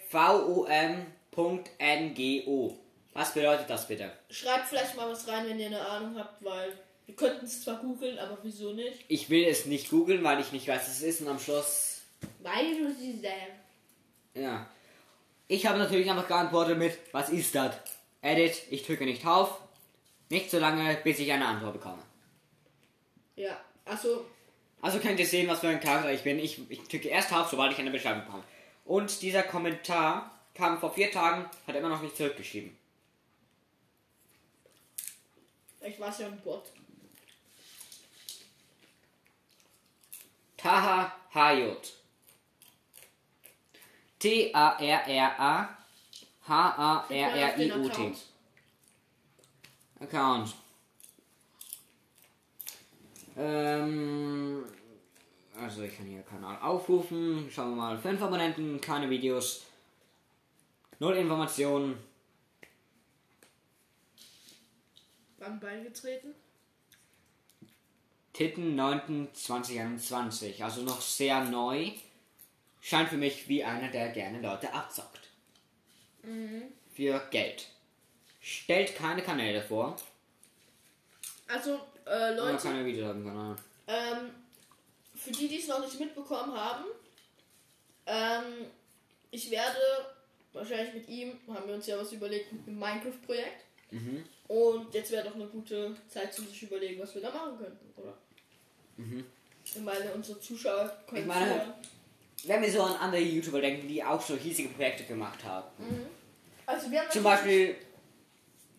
VOM.NGO. 1.36 2.78
Was 3.12 3.34
bedeutet 3.34 3.68
das 3.68 3.88
bitte? 3.88 4.12
Schreibt 4.30 4.68
vielleicht 4.68 4.96
mal 4.96 5.10
was 5.10 5.26
rein, 5.26 5.48
wenn 5.48 5.58
ihr 5.58 5.66
eine 5.66 5.84
Ahnung 5.84 6.16
habt, 6.16 6.44
weil 6.44 6.72
wir 7.06 7.16
könnten 7.16 7.44
es 7.44 7.64
zwar 7.64 7.76
googeln, 7.80 8.18
aber 8.20 8.38
wieso 8.42 8.72
nicht? 8.72 9.04
Ich 9.08 9.28
will 9.30 9.44
es 9.48 9.66
nicht 9.66 9.90
googeln, 9.90 10.22
weil 10.22 10.40
ich 10.40 10.52
nicht 10.52 10.68
weiß, 10.68 10.82
was 10.82 10.88
es 10.98 11.02
ist. 11.02 11.20
Und 11.22 11.28
am 11.28 11.40
Schluss, 11.40 12.02
Weil 12.40 12.76
du 12.78 12.92
sie 12.94 13.18
sehr. 13.18 13.48
ja. 14.34 14.66
Ich 15.48 15.66
habe 15.66 15.78
natürlich 15.80 16.08
einfach 16.08 16.28
geantwortet 16.28 16.78
mit, 16.78 16.96
was 17.10 17.28
ist 17.30 17.52
das? 17.56 17.74
Edit, 18.22 18.62
ich 18.70 18.86
drücke 18.86 19.04
nicht 19.04 19.26
auf. 19.26 19.58
Nicht 20.28 20.48
so 20.48 20.60
lange, 20.60 20.96
bis 21.02 21.18
ich 21.18 21.32
eine 21.32 21.44
Antwort 21.44 21.72
bekomme. 21.72 22.00
Ja, 23.40 23.58
also 23.86 24.26
Also 24.82 24.98
könnt 24.98 25.18
ihr 25.18 25.26
sehen, 25.26 25.48
was 25.48 25.60
für 25.60 25.68
ein 25.68 25.80
Charakter 25.80 26.12
ich 26.12 26.22
bin. 26.22 26.38
Ich, 26.38 26.60
ich 26.70 26.82
drücke 26.88 27.08
erst 27.08 27.32
auf, 27.32 27.48
sobald 27.48 27.72
ich 27.72 27.78
eine 27.78 27.90
Beschreibung 27.90 28.24
bekomme. 28.24 28.44
Und 28.84 29.22
dieser 29.22 29.42
Kommentar 29.42 30.30
kam 30.54 30.78
vor 30.78 30.92
vier 30.92 31.10
Tagen, 31.10 31.48
hat 31.66 31.74
immer 31.74 31.88
noch 31.88 32.02
nicht 32.02 32.16
zurückgeschrieben. 32.16 32.76
ich 35.82 35.98
war 35.98 36.20
ja 36.20 36.26
ein 36.26 36.38
Bot. 36.40 36.70
Taha 40.58 41.14
Hayot. 41.32 41.94
T-A-R-R-A 44.18 45.78
H-A-R-R-I-O-T. 46.46 48.14
Account. 50.00 50.54
Ähm, 53.40 54.64
also 55.58 55.82
ich 55.82 55.96
kann 55.96 56.06
hier 56.06 56.22
Kanal 56.22 56.58
aufrufen. 56.60 57.48
Schauen 57.50 57.70
wir 57.70 57.76
mal. 57.76 57.98
Fünf 57.98 58.20
Abonnenten, 58.20 58.80
keine 58.80 59.08
Videos. 59.08 59.64
Null 60.98 61.16
Informationen. 61.16 61.96
Wann 65.38 65.58
beigetreten? 65.58 66.34
Titten 68.34 68.78
9.2021. 68.78 70.62
Also 70.62 70.82
noch 70.82 71.00
sehr 71.00 71.42
neu. 71.44 71.92
Scheint 72.82 73.08
für 73.08 73.16
mich 73.16 73.48
wie 73.48 73.64
einer, 73.64 73.88
der 73.88 74.10
gerne 74.10 74.40
Leute 74.40 74.72
abzockt. 74.72 75.28
Für 76.94 77.18
Geld. 77.30 77.68
Stellt 78.40 78.94
keine 78.94 79.22
Kanäle 79.22 79.62
vor. 79.62 79.96
Also, 81.48 81.80
äh, 82.10 82.34
Leute, 82.34 82.62
keine 82.62 82.84
Videos 82.84 83.08
haben 83.08 83.24
Kanal. 83.24 83.56
ähm, 83.86 84.30
für 85.14 85.30
die, 85.30 85.48
die 85.48 85.58
es 85.58 85.68
noch 85.68 85.80
nicht 85.80 85.98
mitbekommen 86.00 86.54
haben, 86.54 86.84
ähm, 88.06 88.66
ich 89.30 89.50
werde 89.50 89.78
wahrscheinlich 90.52 90.94
mit 90.94 91.08
ihm, 91.08 91.38
haben 91.48 91.66
wir 91.68 91.74
uns 91.74 91.86
ja 91.86 91.98
was 91.98 92.12
überlegt 92.12 92.52
mit 92.52 92.66
dem 92.66 92.78
Minecraft-Projekt. 92.78 93.64
Mhm. 93.90 94.24
Und 94.48 94.92
jetzt 94.94 95.10
wäre 95.12 95.24
doch 95.28 95.34
eine 95.34 95.46
gute 95.46 95.94
Zeit, 96.08 96.36
um 96.38 96.46
sich 96.48 96.62
überlegen, 96.64 97.00
was 97.00 97.14
wir 97.14 97.22
da 97.22 97.30
machen 97.30 97.56
könnten, 97.58 97.92
oder? 97.96 98.14
Ich 99.64 99.76
meine, 99.80 100.12
unsere 100.12 100.40
Zuschauer 100.40 100.90
können 101.06 101.22
Ich 101.22 101.26
meine, 101.26 101.56
ja- 101.56 101.74
Wenn 102.44 102.62
wir 102.62 102.70
so 102.72 102.82
an 102.82 102.96
andere 102.96 103.22
YouTuber 103.22 103.60
denken, 103.60 103.86
die 103.86 104.02
auch 104.02 104.20
so 104.20 104.34
riesige 104.34 104.70
Projekte 104.70 105.04
gemacht 105.04 105.42
haben. 105.44 105.68
Also 106.66 106.90
wir 106.90 107.00
haben 107.00 107.10
Zum 107.10 107.22
Beispiel 107.22 107.76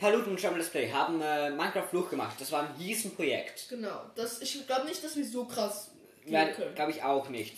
Paluten 0.02 0.32
und 0.32 0.42
Shaman 0.42 0.58
Let's 0.58 0.72
Play 0.72 0.92
haben 0.92 1.22
äh, 1.22 1.52
Minecraft 1.52 1.88
Fluch 1.88 2.10
gemacht. 2.10 2.36
Das 2.40 2.52
war 2.52 2.64
ein 2.68 2.76
Riesenprojekt. 2.80 3.70
Genau. 3.70 4.02
Das, 4.16 4.42
ich 4.42 4.66
glaube 4.66 4.88
nicht, 4.88 5.04
dass 5.04 5.16
wir 5.16 5.24
so 5.24 5.46
krass 5.46 5.92
Ja, 6.26 6.46
können. 6.48 6.74
glaube 6.74 6.90
ich 6.92 7.04
auch 7.04 7.30
nicht. 7.30 7.56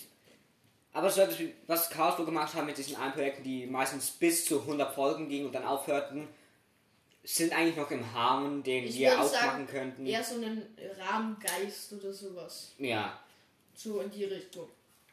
Aber 0.91 1.09
so 1.09 1.21
etwas 1.21 1.37
was 1.67 1.89
Chaos 1.89 2.15
Flow 2.15 2.25
gemacht 2.25 2.53
haben 2.53 2.65
mit 2.67 2.77
diesen 2.77 2.97
einen 2.97 3.13
Projekten, 3.13 3.43
die 3.43 3.65
meistens 3.65 4.11
bis 4.11 4.43
zu 4.43 4.59
100 4.59 4.93
Folgen 4.93 5.29
gingen 5.29 5.45
und 5.45 5.55
dann 5.55 5.63
aufhörten, 5.63 6.27
sind 7.23 7.53
eigentlich 7.53 7.77
noch 7.77 7.89
im 7.89 8.03
Rahmen, 8.13 8.61
den 8.61 8.83
Ich 8.83 8.99
wir 8.99 9.11
würde 9.11 9.21
auch 9.21 9.27
sagen, 9.31 9.47
machen 9.47 9.67
könnten. 9.67 10.05
Eher 10.05 10.21
so 10.23 10.35
einen 10.35 10.67
Rahmengeist 10.99 11.93
oder 11.93 12.11
sowas. 12.11 12.73
Ja. 12.77 13.17
So 13.73 14.01
in 14.01 14.11
die 14.11 14.25
Richtung. 14.25 14.67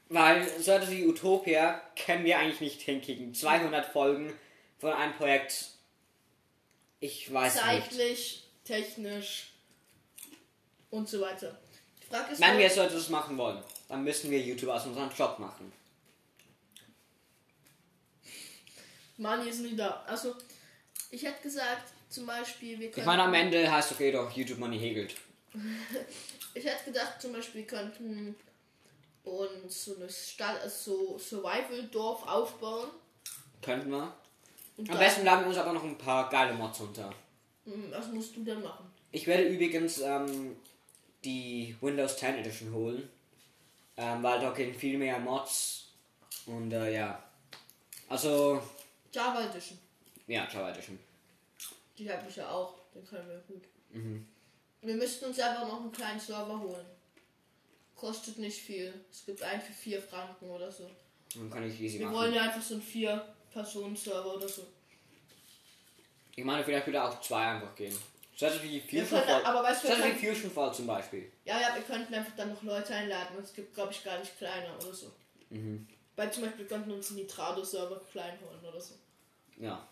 Weil 0.08 0.44
so 0.58 0.72
etwas 0.72 0.90
wie 0.90 1.06
Utopia 1.06 1.80
können 2.04 2.24
wir 2.24 2.40
eigentlich 2.40 2.60
nicht 2.60 2.82
hinkriegen. 2.82 3.32
200 3.32 3.86
Folgen 3.86 4.34
von 4.78 4.92
einem 4.92 5.14
Projekt. 5.14 5.70
Ich 7.00 7.32
weiß 7.32 7.54
nicht. 7.54 7.64
Zeitlich, 7.64 8.44
technisch 8.64 9.50
und 10.90 11.08
so 11.08 11.20
weiter. 11.20 11.58
Die 12.02 12.06
Frage 12.06 12.32
ist, 12.32 12.40
Wenn 12.40 12.50
nur- 12.52 12.58
wir 12.60 12.70
so 12.70 12.80
etwas 12.82 13.08
machen 13.08 13.36
wollen, 13.38 13.62
dann 13.88 14.04
müssen 14.04 14.30
wir 14.30 14.40
YouTube 14.40 14.70
aus 14.70 14.86
unserem 14.86 15.10
Job 15.16 15.38
machen. 15.38 15.72
Money 19.16 19.48
ist 19.50 19.60
nicht 19.60 19.78
da. 19.78 20.02
Also, 20.06 20.34
ich 21.10 21.22
hätte 21.22 21.42
gesagt, 21.42 21.92
zum 22.08 22.26
Beispiel, 22.26 22.78
wir 22.78 22.88
Ich 22.88 22.92
könnten. 22.94 23.06
meine, 23.06 23.22
am 23.24 23.34
Ende 23.34 23.70
heißt 23.70 23.92
okay 23.92 24.12
doch, 24.12 24.30
YouTube 24.32 24.58
Money 24.58 24.78
hegelt. 24.78 25.14
Ich 26.52 26.64
hätte 26.64 26.86
gedacht, 26.86 27.22
zum 27.22 27.32
Beispiel, 27.32 27.60
wir 27.60 27.66
könnten 27.68 28.34
uns 29.22 29.84
so 29.84 29.94
eine 29.94 30.10
Stadt, 30.10 30.60
also 30.60 31.16
so 31.16 31.36
Survival-Dorf 31.36 32.26
aufbauen. 32.26 32.88
Könnten 33.62 33.90
wir. 33.92 34.12
Am 34.78 34.98
besten 34.98 35.24
laden 35.24 35.42
wir 35.42 35.48
uns 35.48 35.58
aber 35.58 35.72
noch 35.72 35.84
ein 35.84 35.98
paar 35.98 36.28
geile 36.30 36.54
Mods 36.54 36.80
runter. 36.80 37.12
Mhm, 37.64 37.90
Was 37.90 38.08
musst 38.08 38.36
du 38.36 38.44
denn 38.44 38.62
machen? 38.62 38.90
Ich 39.12 39.26
werde 39.26 39.44
übrigens 39.44 40.00
ähm, 40.00 40.56
die 41.24 41.76
Windows 41.80 42.16
10 42.16 42.36
Edition 42.36 42.72
holen, 42.72 43.08
ähm, 43.96 44.22
weil 44.22 44.40
da 44.40 44.50
gehen 44.52 44.74
viel 44.74 44.98
mehr 44.98 45.18
Mods 45.18 45.88
und 46.46 46.72
äh, 46.72 46.94
ja. 46.94 47.22
Also. 48.08 48.62
Java 49.12 49.44
Edition. 49.44 49.78
Ja, 50.26 50.48
Java 50.50 50.70
Edition. 50.70 50.98
Die 51.98 52.10
habe 52.10 52.28
ich 52.28 52.36
ja 52.36 52.48
auch, 52.48 52.74
den 52.94 53.04
können 53.06 53.28
wir 53.28 53.38
gut. 53.40 53.64
Mhm. 53.90 54.26
Wir 54.82 54.94
müssten 54.94 55.26
uns 55.26 55.38
einfach 55.38 55.68
noch 55.68 55.80
einen 55.80 55.92
kleinen 55.92 56.18
Server 56.18 56.58
holen. 56.58 56.86
Kostet 57.94 58.38
nicht 58.38 58.58
viel. 58.58 58.94
Es 59.10 59.26
gibt 59.26 59.42
einen 59.42 59.60
für 59.60 59.74
4 59.74 60.00
Franken 60.00 60.48
oder 60.48 60.72
so. 60.72 60.88
Dann 61.34 61.50
kann 61.50 61.68
ich 61.68 61.78
easy 61.80 61.98
wir 61.98 62.06
machen. 62.06 62.14
Wir 62.14 62.20
wollen 62.20 62.34
ja 62.34 62.42
einfach 62.44 62.62
so 62.62 62.76
ein 62.76 62.82
4 62.82 63.34
Personen-Server 63.52 64.34
oder 64.36 64.48
so. 64.48 64.66
Ich 66.36 66.44
meine, 66.44 66.64
vielleicht 66.64 66.86
würde 66.86 67.02
auch 67.02 67.20
zwei 67.20 67.46
einfach 67.46 67.74
gehen. 67.74 67.96
Strategy 68.34 68.80
Fusion 68.80 69.20
Fall. 69.20 69.44
Aber 69.44 69.62
weißt 69.62 69.84
du, 69.84 69.88
Strategy 69.88 70.26
Fusion 70.26 70.50
Fall 70.50 70.72
zum 70.72 70.86
Beispiel. 70.86 71.30
Ja, 71.44 71.60
ja, 71.60 71.74
wir 71.74 71.82
könnten 71.82 72.14
einfach 72.14 72.34
dann 72.36 72.50
noch 72.50 72.62
Leute 72.62 72.94
einladen 72.94 73.36
und 73.36 73.44
es 73.44 73.52
gibt, 73.52 73.74
glaube 73.74 73.92
ich, 73.92 74.02
gar 74.02 74.18
nicht 74.18 74.38
kleiner 74.38 74.74
oder 74.80 74.94
so. 74.94 75.12
Mhm. 75.50 75.86
Weil 76.16 76.32
zum 76.32 76.44
Beispiel 76.44 76.66
könnten 76.66 76.90
uns 76.92 77.10
Nitrado-Server 77.10 78.00
klein 78.10 78.38
holen 78.40 78.64
oder 78.66 78.80
so. 78.80 78.94
Ja. 79.58 79.86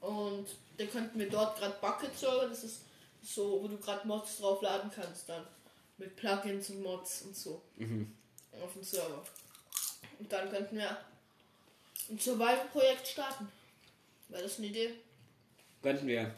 Und 0.00 0.46
dann 0.78 0.90
könnten 0.90 1.18
wir 1.18 1.28
dort 1.28 1.58
gerade 1.58 1.76
Bucket 1.80 2.18
Server, 2.18 2.48
das 2.48 2.64
ist 2.64 2.82
so, 3.22 3.62
wo 3.62 3.68
du 3.68 3.78
gerade 3.78 4.06
Mods 4.06 4.38
draufladen 4.38 4.90
kannst 4.94 5.28
dann. 5.28 5.46
Mit 5.96 6.16
Plugins 6.16 6.70
und 6.70 6.82
Mods 6.82 7.22
und 7.22 7.36
so. 7.36 7.62
Mhm. 7.76 8.12
Auf 8.62 8.72
dem 8.72 8.82
Server. 8.82 9.22
Und 10.18 10.32
dann 10.32 10.50
könnten 10.50 10.76
wir 10.76 10.96
ein 12.10 12.18
Survival-Projekt 12.18 13.08
starten. 13.08 13.50
Wäre 14.28 14.42
das 14.42 14.58
eine 14.58 14.66
Idee? 14.68 14.90
Könnten 15.82 16.06
wir. 16.06 16.34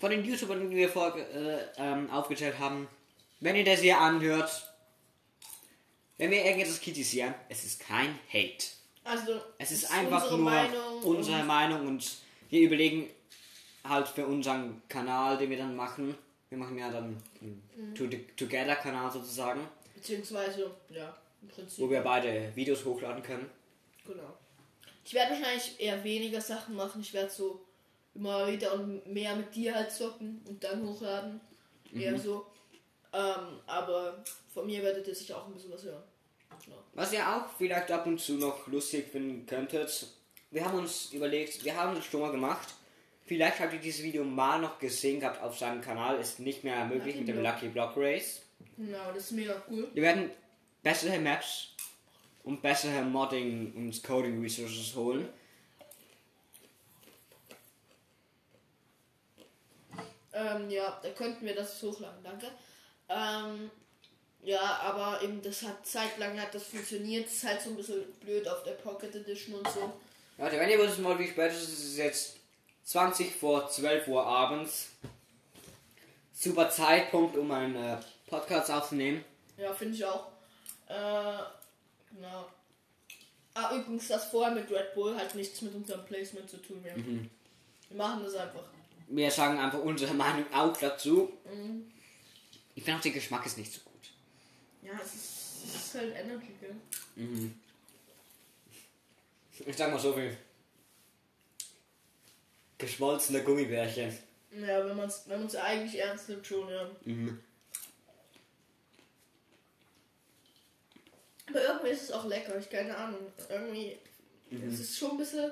Von 0.00 0.10
den 0.10 0.24
YouTubern, 0.24 0.70
die 0.70 0.76
wir 0.76 0.88
vor, 0.88 1.16
äh, 1.16 1.58
ähm, 1.78 2.10
aufgezählt 2.10 2.58
haben, 2.58 2.88
wenn 3.40 3.56
ihr 3.56 3.64
das 3.64 3.80
hier 3.80 3.98
anhört, 3.98 4.72
wenn 6.18 6.30
wir 6.30 6.44
irgendetwas 6.44 6.80
kritisieren, 6.80 7.34
es 7.48 7.64
ist 7.64 7.80
kein 7.80 8.18
Hate. 8.32 8.64
Also, 9.04 9.40
Es 9.58 9.70
ist 9.70 9.84
ist 9.84 9.92
einfach 9.92 10.28
nur 10.30 10.38
Meinung 10.40 11.02
unsere 11.02 11.40
und- 11.40 11.46
Meinung 11.46 11.86
und 11.86 12.16
wir 12.50 12.60
überlegen 12.60 13.08
halt 13.84 14.08
für 14.08 14.26
unseren 14.26 14.82
Kanal, 14.88 15.38
den 15.38 15.50
wir 15.50 15.58
dann 15.58 15.76
machen. 15.76 16.16
Wir 16.48 16.58
machen 16.58 16.78
ja 16.78 16.90
dann 16.90 17.22
einen 17.40 17.62
Mhm. 17.76 17.94
To- 17.94 18.08
Together-Kanal 18.36 19.12
sozusagen, 19.12 19.60
Beziehungsweise, 19.94 20.70
ja, 20.90 21.16
im 21.42 21.48
Prinzip. 21.48 21.78
wo 21.78 21.90
wir 21.90 22.00
beide 22.00 22.50
Videos 22.54 22.84
hochladen 22.84 23.22
können. 23.22 23.48
Genau. 24.06 24.36
Ich 25.06 25.14
werde 25.14 25.34
wahrscheinlich 25.34 25.78
eher 25.78 26.02
weniger 26.02 26.40
Sachen 26.40 26.74
machen. 26.74 27.00
Ich 27.00 27.14
werde 27.14 27.30
so 27.30 27.60
immer 28.12 28.50
wieder 28.50 28.74
und 28.74 29.06
mehr 29.06 29.36
mit 29.36 29.54
dir 29.54 29.72
halt 29.72 29.92
zocken 29.92 30.42
und 30.48 30.64
dann 30.64 30.84
hochladen. 30.84 31.40
Eher 31.94 32.18
so. 32.18 32.44
Ähm, 33.12 33.60
aber 33.68 34.24
von 34.52 34.66
mir 34.66 34.82
werdet 34.82 35.06
ihr 35.06 35.14
sicher 35.14 35.38
auch 35.38 35.46
ein 35.46 35.54
bisschen 35.54 35.72
was 35.72 35.84
hören. 35.84 36.02
Genau. 36.64 36.78
Was 36.94 37.12
ihr 37.12 37.24
auch 37.24 37.48
vielleicht 37.56 37.88
ab 37.92 38.04
und 38.06 38.18
zu 38.20 38.32
noch 38.32 38.66
lustig 38.66 39.06
finden 39.06 39.46
könntet, 39.46 40.08
wir 40.50 40.64
haben 40.64 40.78
uns 40.78 41.12
überlegt, 41.12 41.64
wir 41.64 41.76
haben 41.76 41.96
es 41.96 42.04
schon 42.04 42.22
mal 42.22 42.32
gemacht. 42.32 42.74
Vielleicht 43.26 43.60
habt 43.60 43.74
ihr 43.74 43.78
dieses 43.78 44.02
Video 44.02 44.24
mal 44.24 44.60
noch 44.60 44.80
gesehen 44.80 45.20
gehabt 45.20 45.40
auf 45.40 45.56
seinem 45.56 45.82
Kanal, 45.82 46.18
ist 46.18 46.40
nicht 46.40 46.64
mehr 46.64 46.84
möglich 46.84 47.14
Lucky 47.14 47.18
mit 47.18 47.28
dem 47.28 47.40
Block. 47.40 47.54
Lucky 47.54 47.68
Block 47.68 47.92
Race. 47.96 48.42
Genau, 48.76 49.12
das 49.14 49.24
ist 49.24 49.32
mega 49.32 49.62
cool. 49.70 49.88
Wir 49.94 50.02
werden 50.02 50.30
bessere 50.82 51.18
Maps 51.20 51.75
und 52.46 52.62
bessere 52.62 53.02
Modding 53.02 53.72
und 53.74 54.02
Coding 54.04 54.40
Resources 54.40 54.94
holen. 54.94 55.28
Ähm, 60.32 60.70
ja, 60.70 60.98
da 61.02 61.10
könnten 61.10 61.44
wir 61.44 61.54
das 61.54 61.82
hochladen, 61.82 62.22
danke. 62.22 62.46
Ähm, 63.08 63.70
ja, 64.42 64.60
aber 64.60 65.22
eben 65.22 65.42
das 65.42 65.62
hat 65.62 65.84
zeitlang 65.84 66.40
hat 66.40 66.54
das 66.54 66.68
funktioniert. 66.68 67.26
Das 67.26 67.32
ist 67.32 67.44
halt 67.44 67.60
so 67.60 67.70
ein 67.70 67.76
bisschen 67.76 68.04
blöd 68.20 68.46
auf 68.46 68.62
der 68.62 68.72
Pocket 68.72 69.12
Edition 69.14 69.56
und 69.56 69.68
so. 69.68 69.92
Leute, 70.38 70.60
wenn 70.60 70.70
ihr 70.70 70.78
wissen 70.78 71.02
wollt, 71.02 71.18
wie 71.18 71.28
spät 71.28 71.50
es 71.50 71.62
ist, 71.62 71.72
ist 71.72 71.84
es 71.84 71.96
jetzt 71.96 72.36
20 72.84 73.34
vor 73.34 73.68
12 73.68 74.06
Uhr 74.06 74.24
abends. 74.24 74.90
Super 76.32 76.70
Zeitpunkt, 76.70 77.36
um 77.36 77.50
einen 77.50 77.74
äh, 77.74 77.96
Podcast 78.28 78.70
aufzunehmen. 78.70 79.24
Ja, 79.56 79.72
finde 79.72 79.94
ich 79.94 80.04
auch. 80.04 80.28
Äh, 80.88 81.38
genau. 82.16 82.46
Ah, 83.54 83.74
übrigens, 83.74 84.08
das 84.08 84.26
vorher 84.30 84.54
mit 84.54 84.70
Red 84.70 84.94
Bull 84.94 85.16
hat 85.16 85.34
nichts 85.34 85.62
mit 85.62 85.74
unserem 85.74 86.04
Placement 86.04 86.50
zu 86.50 86.58
tun. 86.58 86.82
Wir, 86.84 86.94
wir 86.96 87.96
machen 87.96 88.22
das 88.24 88.34
einfach. 88.34 88.64
Wir 89.08 89.30
sagen 89.30 89.58
einfach 89.58 89.78
unsere 89.78 90.12
Meinung 90.14 90.44
auch 90.52 90.76
dazu. 90.76 91.32
Ich 92.74 92.84
finde 92.84 92.98
auch, 92.98 93.02
der 93.02 93.12
Geschmack 93.12 93.46
ist 93.46 93.56
nicht 93.56 93.72
so 93.72 93.80
gut. 93.80 94.10
Ja, 94.82 94.92
es 95.02 95.14
ist, 95.14 95.64
es 95.64 95.74
ist 95.74 95.94
halt 95.94 96.14
Energy, 96.14 96.54
gell? 96.60 96.76
Ich 99.66 99.76
sag 99.76 99.90
mal 99.90 99.98
so 99.98 100.12
viel. 100.12 100.36
Geschmolzene 102.76 103.42
Gummibärchen. 103.42 104.16
Ja, 104.50 104.84
wenn 104.86 104.96
man 104.96 105.08
es 105.08 105.22
wenn 105.26 105.40
man's 105.40 105.56
eigentlich 105.56 105.98
ernst 105.98 106.28
nimmt, 106.28 106.46
schon, 106.46 106.68
ja. 106.68 106.82
Aber 106.82 107.38
irgendwie 111.86 112.02
ist 112.02 112.10
es 112.10 112.12
auch 112.12 112.24
lecker, 112.24 112.58
ich 112.58 112.68
keine 112.70 112.96
Ahnung. 112.96 113.20
Irgendwie 113.48 113.98
es 114.50 114.80
ist 114.80 114.98
schon 114.98 115.12
ein 115.12 115.18
bisschen. 115.18 115.50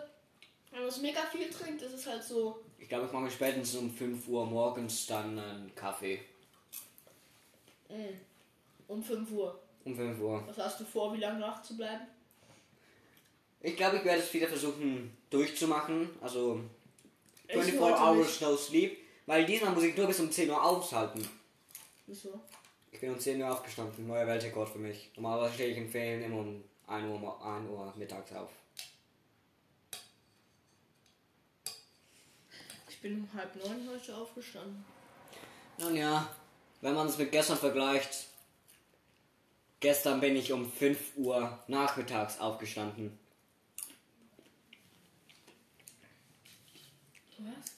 Wenn 0.70 0.80
man 0.80 0.88
es 0.88 0.98
mega 1.00 1.20
viel 1.22 1.48
trinkt, 1.50 1.82
ist 1.82 1.92
es 1.92 2.06
halt 2.06 2.22
so. 2.22 2.60
Ich 2.78 2.88
glaube, 2.88 3.06
ich 3.06 3.12
mache 3.12 3.24
mir 3.24 3.30
spätestens 3.30 3.74
um 3.76 3.90
5 3.94 4.28
Uhr 4.28 4.44
morgens 4.46 5.06
dann 5.06 5.38
einen 5.38 5.74
Kaffee. 5.74 6.20
mm, 7.88 7.94
Um 8.88 9.02
5 9.02 9.30
Uhr. 9.30 9.58
Um 9.84 9.94
5 9.96 10.20
Uhr. 10.20 10.42
Was 10.46 10.58
hast 10.58 10.80
du 10.80 10.84
vor, 10.84 11.14
wie 11.14 11.20
lange 11.20 11.40
wach 11.40 11.62
zu 11.62 11.76
bleiben? 11.76 12.06
Ich 13.60 13.76
glaube, 13.76 13.98
ich 13.98 14.04
werde 14.04 14.20
es 14.22 14.32
wieder 14.34 14.48
versuchen 14.48 15.16
durchzumachen. 15.30 16.10
Also 16.20 16.60
Ich 17.46 17.52
24 17.52 17.80
heute 17.80 17.98
Hours 18.00 18.40
No 18.40 18.56
Sleep. 18.56 18.98
Weil 19.26 19.46
diesmal 19.46 19.72
muss 19.72 19.84
ich 19.84 19.96
nur 19.96 20.06
bis 20.06 20.20
um 20.20 20.30
10 20.30 20.50
Uhr 20.50 20.62
aushalten. 20.62 21.26
Wieso? 22.06 22.40
Ich 22.94 23.00
bin 23.00 23.10
um 23.12 23.18
10 23.18 23.42
Uhr 23.42 23.50
aufgestanden. 23.52 24.06
Neuer 24.06 24.24
Weltrekord 24.28 24.68
für 24.68 24.78
mich. 24.78 25.10
Normalerweise 25.16 25.54
stehe 25.54 25.70
ich 25.70 25.78
im 25.78 25.90
Ferien 25.90 26.22
immer 26.22 26.38
um 26.38 26.62
1 26.86 27.04
Uhr, 27.08 27.18
mo- 27.18 27.36
1 27.42 27.68
Uhr 27.68 27.92
mittags 27.96 28.32
auf. 28.32 28.50
Ich 32.88 33.00
bin 33.00 33.16
um 33.18 33.28
halb 33.34 33.52
neun 33.56 33.88
heute 33.90 34.16
aufgestanden. 34.16 34.84
Nun 35.78 35.96
ja, 35.96 36.30
wenn 36.82 36.94
man 36.94 37.08
es 37.08 37.18
mit 37.18 37.32
gestern 37.32 37.58
vergleicht. 37.58 38.28
Gestern 39.80 40.20
bin 40.20 40.36
ich 40.36 40.52
um 40.52 40.70
5 40.70 41.16
Uhr 41.16 41.58
nachmittags 41.66 42.38
aufgestanden. 42.38 43.18
Was? 47.38 47.72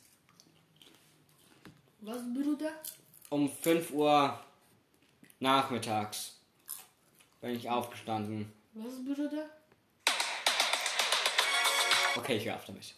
Was, 2.03 2.23
Bruder? 2.35 2.71
Um 3.31 3.51
5 3.51 3.91
Uhr 3.93 4.39
nachmittags 5.41 6.37
bin 7.41 7.51
ich 7.51 7.69
aufgestanden. 7.69 8.53
Was, 8.75 8.95
Bruder? 9.05 9.49
Okay, 12.17 12.37
ich 12.37 12.47
höre 12.47 12.57
auf 12.57 12.65
damit. 12.65 12.95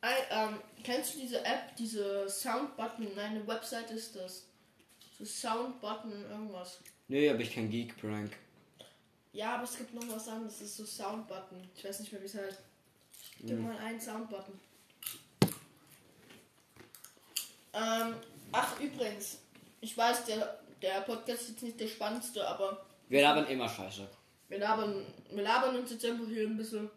Ein, 0.00 0.14
ähm, 0.30 0.60
kennst 0.82 1.14
du 1.14 1.18
diese 1.20 1.44
App, 1.44 1.74
diese 1.76 2.28
Soundbutton? 2.28 3.08
Nein, 3.14 3.32
eine 3.32 3.46
Website 3.46 3.90
ist 3.90 4.16
das. 4.16 4.44
So 5.18 5.24
Soundbutton, 5.24 6.12
irgendwas. 6.30 6.78
Nö, 7.08 7.30
aber 7.30 7.40
ich 7.40 7.54
kein 7.54 7.70
Geek-Prank. 7.70 8.32
Ja, 9.32 9.54
aber 9.54 9.64
es 9.64 9.76
gibt 9.76 9.94
noch 9.94 10.08
was 10.08 10.28
anderes, 10.28 10.58
das 10.58 10.68
ist 10.68 10.76
so 10.76 10.84
Soundbutton. 10.84 11.68
Ich 11.76 11.84
weiß 11.84 12.00
nicht 12.00 12.12
mehr, 12.12 12.20
wie 12.22 12.26
es 12.26 12.34
heißt. 12.34 12.58
Gib 13.40 13.60
mal 13.60 13.76
einen 13.78 14.00
Soundbutton. 14.00 14.58
Ähm, 17.74 18.14
ach, 18.52 18.80
übrigens. 18.80 19.38
Ich 19.80 19.96
weiß, 19.96 20.24
der, 20.24 20.58
der 20.82 21.00
Podcast 21.02 21.42
ist 21.42 21.48
jetzt 21.50 21.62
nicht 21.62 21.80
der 21.80 21.88
spannendste, 21.88 22.46
aber 22.46 22.84
Wir 23.08 23.22
labern 23.22 23.46
immer 23.46 23.68
scheiße. 23.68 24.06
wir 24.48 24.58
labern, 24.58 25.04
wir 25.30 25.42
labern 25.42 25.76
uns 25.76 25.90
jetzt 25.90 26.04
einfach 26.04 26.26
hier 26.26 26.46
ein 26.46 26.56
bisschen 26.56 26.90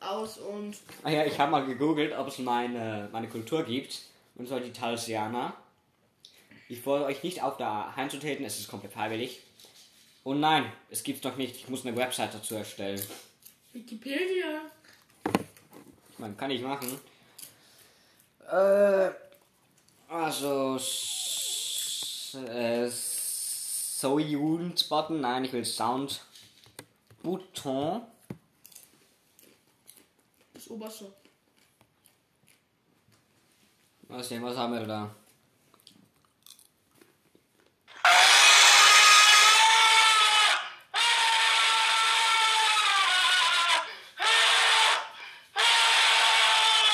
aus 0.00 0.38
und 0.38 0.76
Ah 1.02 1.10
ja, 1.10 1.24
ich 1.24 1.38
habe 1.38 1.50
mal 1.50 1.64
gegoogelt, 1.66 2.12
ob 2.16 2.28
es 2.28 2.38
meine, 2.38 3.08
meine 3.12 3.28
Kultur 3.28 3.62
gibt. 3.64 4.02
Und 4.36 4.48
zwar 4.48 4.60
die 4.60 4.72
Talsianer. 4.72 5.54
Ich 6.68 6.80
fordere 6.80 7.06
euch 7.08 7.22
nicht 7.22 7.42
auf, 7.42 7.56
da 7.56 7.92
einzutreten, 7.96 8.44
es 8.44 8.58
ist 8.58 8.68
komplett 8.68 8.92
freiwillig. 8.92 9.40
Und 10.24 10.40
nein, 10.40 10.70
es 10.90 11.02
gibt's 11.02 11.22
noch 11.22 11.36
nicht. 11.36 11.54
Ich 11.56 11.68
muss 11.68 11.86
eine 11.86 11.96
Website 11.96 12.34
dazu 12.34 12.54
erstellen. 12.56 13.00
Wikipedia. 13.72 14.62
Man 16.18 16.36
kann 16.36 16.50
ich 16.50 16.62
machen. 16.62 16.98
Äh, 18.50 19.10
also 20.08 20.78
äh, 22.34 22.90
Sound 22.90 24.88
Button, 24.88 25.20
nein, 25.20 25.44
ich 25.44 25.52
will 25.52 25.64
Sound 25.64 26.24
Button. 27.22 28.02
Das 30.52 30.68
oberste. 30.68 31.12
Mal 34.08 34.22
sehen, 34.22 34.42
was 34.42 34.56
haben 34.56 34.74
wir 34.74 34.86
da? 34.86 35.14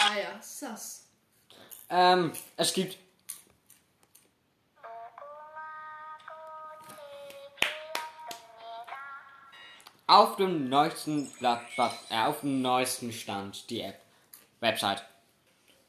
Ah 0.03 0.17
ja, 0.17 0.41
Sass. 0.41 1.07
Ähm, 1.89 2.33
es 2.57 2.73
gibt. 2.73 3.10
Auf 10.11 10.35
dem 10.35 10.69
neuesten 10.69 11.31
äh, 11.41 12.17
auf 12.17 12.41
dem 12.41 12.63
neuesten 12.63 13.13
Stand 13.13 13.71
die 13.71 13.83
App. 13.83 14.01
Website. 14.59 15.05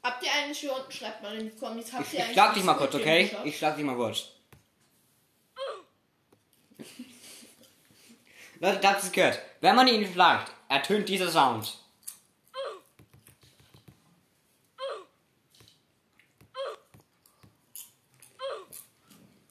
Habt 0.00 0.22
ihr 0.22 0.30
einen 0.32 0.54
schon? 0.54 0.70
Schreibt 0.90 1.24
mal 1.24 1.36
in 1.36 1.50
die 1.50 1.56
Kommis. 1.56 1.92
Habt 1.92 2.06
Ich, 2.12 2.20
ich 2.20 2.32
schlag 2.32 2.54
dich 2.54 2.62
mal 2.62 2.74
kurz, 2.74 2.94
okay? 2.94 3.36
Ich 3.42 3.58
schlag 3.58 3.74
dich 3.74 3.84
mal 3.84 3.96
kurz. 3.96 4.28
Leute, 8.60 8.78
das 8.78 8.92
habt 8.94 9.04
ihr 9.06 9.10
gehört. 9.10 9.40
Wenn 9.60 9.74
man 9.74 9.88
ihn 9.88 10.12
schlagt, 10.12 10.52
ertönt 10.68 11.08
dieser 11.08 11.28
Sound. 11.28 11.80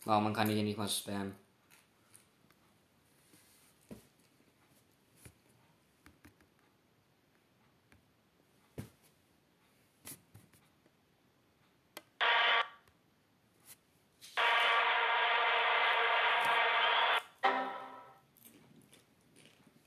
Wow, 0.05 0.21
man 0.21 0.33
kann 0.33 0.47
hier 0.47 0.63
nicht 0.63 0.77
mal 0.77 0.87
spammen. 0.87 1.40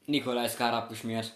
Nikola 0.07 0.45
ist 0.45 0.57
gerade 0.59 0.77
abgeschmiert. 0.77 1.33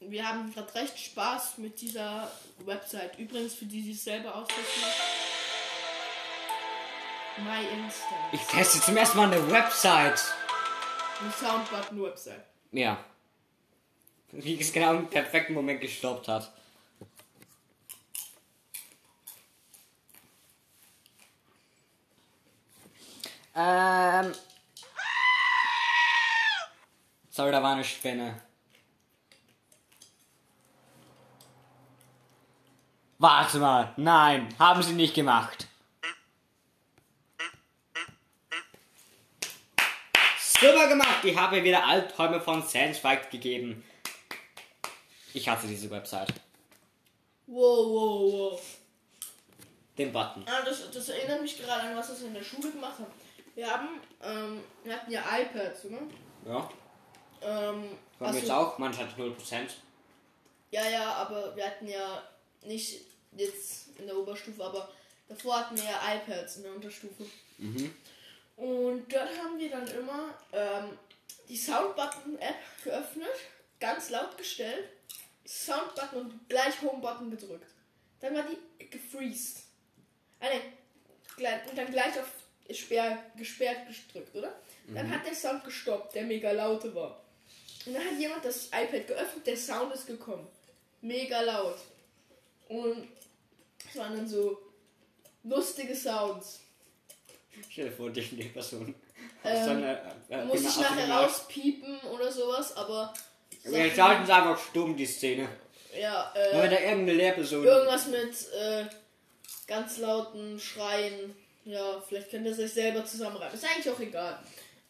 Wir 0.00 0.26
haben 0.26 0.52
gerade 0.52 0.74
recht 0.74 0.98
Spaß 0.98 1.58
mit 1.58 1.80
dieser 1.80 2.30
Website. 2.64 3.18
Übrigens, 3.18 3.54
für 3.54 3.66
die, 3.66 3.82
die 3.82 3.92
es 3.92 4.04
selber 4.04 4.34
austesten. 4.34 4.82
My 7.44 7.62
Instant. 7.62 8.32
Ich 8.32 8.40
teste 8.42 8.80
zum 8.80 8.96
ersten 8.96 9.18
Mal 9.18 9.30
eine 9.30 9.50
Website. 9.50 10.24
Eine 11.20 11.32
Soundbutton-Website. 11.32 12.44
Ja. 12.72 13.04
Wie 14.32 14.58
es 14.58 14.72
genau 14.72 14.94
im 14.94 15.08
perfekten 15.08 15.52
Moment 15.52 15.80
gestoppt 15.80 16.28
hat. 16.28 16.52
Ähm. 23.54 24.32
Sorry, 27.38 27.52
da 27.52 27.62
war 27.62 27.74
eine 27.74 27.84
Spinne. 27.84 28.42
Warte 33.18 33.58
mal. 33.58 33.94
Nein, 33.96 34.52
haben 34.58 34.82
sie 34.82 34.94
nicht 34.94 35.14
gemacht. 35.14 35.68
Super 40.40 40.88
gemacht! 40.88 41.22
Ich 41.22 41.36
habe 41.36 41.54
mir 41.54 41.62
wieder 41.62 41.86
Albträume 41.86 42.40
von 42.40 42.60
Sandspike 42.66 43.30
gegeben. 43.30 43.84
Ich 45.32 45.48
hasse 45.48 45.68
diese 45.68 45.88
Website. 45.92 46.34
Wow, 47.46 47.86
wow, 47.86 48.32
wow. 48.32 48.62
Den 49.96 50.12
Button. 50.12 50.44
Ah, 50.48 50.62
das, 50.64 50.90
das 50.90 51.08
erinnert 51.10 51.40
mich 51.42 51.56
gerade 51.56 51.82
an 51.82 51.96
was 51.96 52.20
wir 52.20 52.26
in 52.26 52.34
der 52.34 52.42
Schule 52.42 52.72
gemacht 52.72 52.98
haben. 52.98 53.12
Wir 53.54 53.70
haben, 53.70 54.00
ähm, 54.24 54.64
wir 54.82 54.92
hatten 54.92 55.12
ja 55.12 55.22
iPads, 55.38 55.84
oder? 55.84 56.00
Ja. 56.44 56.68
Ähm, 57.42 57.48
Haben 57.50 57.90
wir 58.18 58.26
also- 58.26 58.38
jetzt 58.40 58.50
auch, 58.50 58.78
manche 58.78 59.00
hat 59.00 59.16
0%. 59.18 59.76
Ja, 60.70 60.88
ja, 60.88 61.12
aber 61.14 61.54
wir 61.56 61.64
hatten 61.66 61.88
ja 61.88 62.22
nicht 62.62 63.00
jetzt 63.32 63.88
in 63.98 64.06
der 64.06 64.16
Oberstufe, 64.16 64.62
aber 64.62 64.88
davor 65.28 65.60
hatten 65.60 65.76
wir 65.76 65.84
ja 65.84 66.14
iPads 66.16 66.56
in 66.56 66.62
der 66.64 66.72
Unterstufe. 66.74 67.24
Mhm. 67.58 67.94
Und 68.56 69.12
dort 69.12 69.28
haben 69.38 69.58
wir 69.58 69.70
dann 69.70 69.86
immer 69.88 70.34
ähm, 70.52 70.98
die 71.48 71.56
Soundbutton-App 71.56 72.56
geöffnet, 72.84 73.28
ganz 73.80 74.10
laut 74.10 74.36
gestellt, 74.36 74.88
Soundbutton 75.46 76.20
und 76.22 76.48
gleich 76.48 76.82
Home-Button 76.82 77.30
gedrückt. 77.30 77.70
Dann 78.20 78.34
war 78.34 78.42
die 78.42 78.90
gefreezed. 78.90 79.62
Ah, 80.40 80.46
ne, 80.46 80.60
gleich- 81.36 81.66
und 81.68 81.78
dann 81.78 81.90
gleich 81.90 82.18
auf 82.18 82.28
Sperr, 82.70 83.18
gesperrt 83.36 83.86
gedrückt, 83.86 84.34
oder? 84.34 84.52
Dann 84.88 85.10
hat 85.10 85.24
der 85.24 85.34
Sound 85.34 85.64
gestoppt, 85.64 86.14
der 86.14 86.24
mega 86.24 86.50
laute 86.52 86.94
war. 86.94 87.22
Und 87.88 87.94
dann 87.94 88.04
hat 88.04 88.18
jemand 88.18 88.44
das 88.44 88.66
iPad 88.66 89.06
geöffnet, 89.06 89.46
der 89.46 89.56
Sound 89.56 89.94
ist 89.94 90.06
gekommen. 90.06 90.46
Mega 91.00 91.40
laut. 91.40 91.78
Und 92.68 93.08
es 93.88 93.96
waren 93.96 94.14
dann 94.14 94.28
so 94.28 94.58
lustige 95.42 95.96
Sounds. 95.96 96.60
Stell 97.70 97.86
dir 97.86 97.92
vor, 97.92 98.10
dich 98.10 98.30
und 98.30 98.38
die 98.38 98.44
Person. 98.44 98.94
Ähm, 99.42 99.82
äh, 99.82 99.96
äh, 100.28 100.44
Muss 100.44 100.60
ich 100.60 100.76
nachher 100.78 101.10
rauspiepen 101.10 101.98
oder 102.00 102.30
sowas, 102.30 102.76
aber. 102.76 103.14
Wir 103.64 103.90
schalten 103.90 104.24
es 104.24 104.30
einfach 104.30 104.58
stumm, 104.58 104.94
die 104.94 105.06
Szene. 105.06 105.48
Ja, 105.98 106.30
Wenn 106.34 106.58
wir 106.58 106.64
äh, 106.64 106.70
da 106.70 106.80
irgendeine 106.80 107.12
Lehrperson. 107.14 107.64
irgendwas 107.64 108.06
mit 108.08 108.52
äh, 108.52 108.84
ganz 109.66 109.96
lauten 109.96 110.60
Schreien. 110.60 111.34
Ja, 111.64 112.02
vielleicht 112.06 112.30
könnt 112.30 112.44
ihr 112.44 112.52
es 112.52 112.58
euch 112.58 112.72
selber 112.72 113.02
zusammenreiben. 113.06 113.54
Ist 113.54 113.64
eigentlich 113.64 113.90
auch 113.90 114.00
egal. 114.00 114.38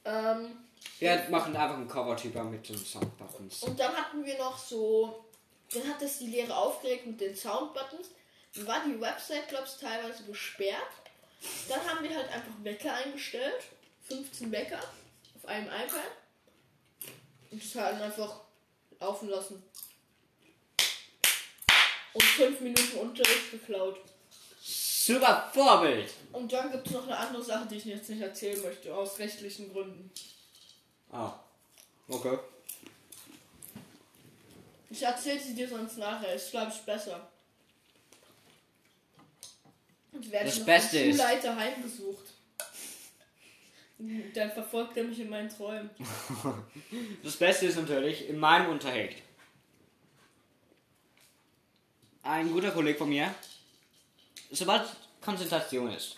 Ähm, 0.09 0.57
Wir 0.99 1.27
machen 1.31 1.55
einfach 1.55 1.77
einen 1.77 1.89
Cover-Typer 1.89 2.45
mit 2.45 2.69
den 2.69 2.79
Soundbuttons. 2.79 3.63
und 3.63 3.79
dann 3.79 3.95
hatten 3.95 4.25
wir 4.25 4.39
noch 4.39 4.57
so. 4.59 5.25
Dann 5.73 5.87
hat 5.87 6.01
das 6.01 6.19
die 6.19 6.29
Lehre 6.29 6.57
aufgeregt 6.57 7.07
mit 7.07 7.21
den 7.21 7.37
Soundbuttons. 7.37 8.09
Dann 8.55 8.67
war 8.67 8.83
die 8.87 8.99
Website, 8.99 9.49
glaube 9.49 9.67
ich, 9.67 9.79
teilweise 9.79 10.25
gesperrt. 10.25 10.83
Dann 11.69 11.81
haben 11.87 12.03
wir 12.03 12.17
halt 12.17 12.29
einfach 12.33 12.53
Wecker 12.63 12.95
eingestellt. 12.95 13.65
15 14.09 14.51
Wecker 14.51 14.81
auf 15.37 15.47
einem 15.47 15.67
iPad. 15.67 16.11
Und 17.51 17.63
das 17.63 17.75
halt 17.83 18.01
einfach 18.01 18.41
laufen 18.99 19.29
lassen. 19.29 19.63
Und 22.15 22.23
5 22.25 22.61
Minuten 22.61 22.97
Unterricht 22.99 23.51
geklaut. 23.51 24.01
Super 25.09 25.51
Vorbild! 25.55 26.11
Und 26.35 26.53
dann 26.53 26.71
gibt 26.71 26.87
es 26.87 26.93
noch 26.93 27.05
eine 27.05 27.17
andere 27.17 27.43
Sache, 27.43 27.67
die 27.67 27.77
ich 27.77 27.87
jetzt 27.87 28.11
nicht 28.11 28.21
erzählen 28.21 28.61
möchte, 28.61 28.95
aus 28.95 29.19
rechtlichen 29.19 29.73
Gründen. 29.73 30.11
Ah. 31.11 31.33
Okay. 32.09 32.39
Ich 34.91 35.03
erzähle 35.03 35.41
sie 35.41 35.55
dir 35.55 35.67
sonst 35.67 35.97
nachher, 35.97 36.35
ist 36.35 36.51
glaube 36.51 36.71
ich 36.75 36.81
besser. 36.83 37.27
Und 40.13 40.31
werde 40.31 40.45
Das 40.45 40.57
noch 40.57 40.65
vom 40.65 40.67
Beste 40.67 40.99
ist- 40.99 41.17
Schulleiter 41.17 41.57
heimgesucht. 41.57 42.25
Dann 44.35 44.53
verfolgt 44.53 44.95
er 44.99 45.05
mich 45.05 45.21
in 45.21 45.31
meinen 45.31 45.49
Träumen. 45.49 45.89
Das 47.23 47.37
Beste 47.37 47.65
ist 47.65 47.77
natürlich, 47.77 48.29
in 48.29 48.39
meinem 48.39 48.71
Unterricht. 48.71 49.23
Ein 52.23 52.53
guter 52.53 52.73
Kollege 52.73 52.99
von 52.99 53.09
mir, 53.09 53.35
sobald 54.51 54.85
Konzentration 55.21 55.91
ist, 55.93 56.17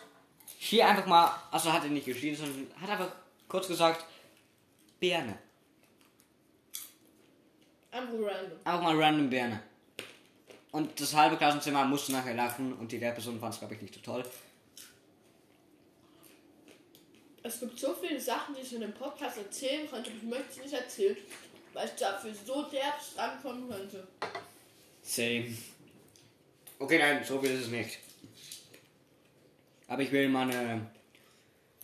hier 0.59 0.87
einfach 0.87 1.07
mal, 1.07 1.35
also 1.51 1.73
hat 1.73 1.85
er 1.85 1.91
nicht 1.91 2.07
geschrien, 2.07 2.37
sondern 2.37 2.71
hat 2.81 2.91
einfach 2.91 3.13
kurz 3.49 3.67
gesagt, 3.67 4.05
Birne. 4.99 5.39
Einfach 7.91 8.13
random. 8.13 8.59
Einfach 8.65 8.83
mal 8.83 9.03
random 9.03 9.31
Birne. 9.31 9.63
Und 10.73 11.01
das 11.01 11.15
halbe 11.15 11.37
Klassenzimmer 11.37 11.85
musste 11.85 12.13
nachher 12.13 12.35
lachen 12.35 12.75
und 12.75 12.93
die 12.93 12.99
Lehrperson 12.99 13.41
fand 13.41 13.55
es, 13.55 13.61
glaube 13.61 13.75
ich, 13.75 13.83
nicht 13.83 13.95
so 13.95 14.01
toll. 14.01 14.25
Es 17.43 17.59
gibt 17.59 17.79
so 17.79 17.95
viele 17.95 18.21
Sachen, 18.21 18.55
die 18.55 18.61
ich 18.61 18.75
in 18.75 18.83
dem 18.83 18.93
Podcast 18.93 19.39
erzählen 19.39 19.89
könnte, 19.89 20.11
aber 20.11 20.19
ich 20.19 20.23
möchte 20.23 20.53
sie 20.53 20.61
nicht 20.61 20.75
erzählen, 20.75 21.17
weil 21.73 21.87
ich 21.87 21.93
dafür 21.93 22.33
so 22.47 22.63
derbst 22.65 23.17
rankommen 23.17 23.69
könnte. 23.69 24.07
Same. 25.03 25.57
Okay, 26.79 26.99
nein, 26.99 27.25
so 27.25 27.41
viel 27.41 27.53
ist 27.53 27.63
es 27.63 27.69
nicht. 27.69 27.99
Aber 29.89 30.03
ich 30.03 30.13
will 30.13 30.29
meine 30.29 30.91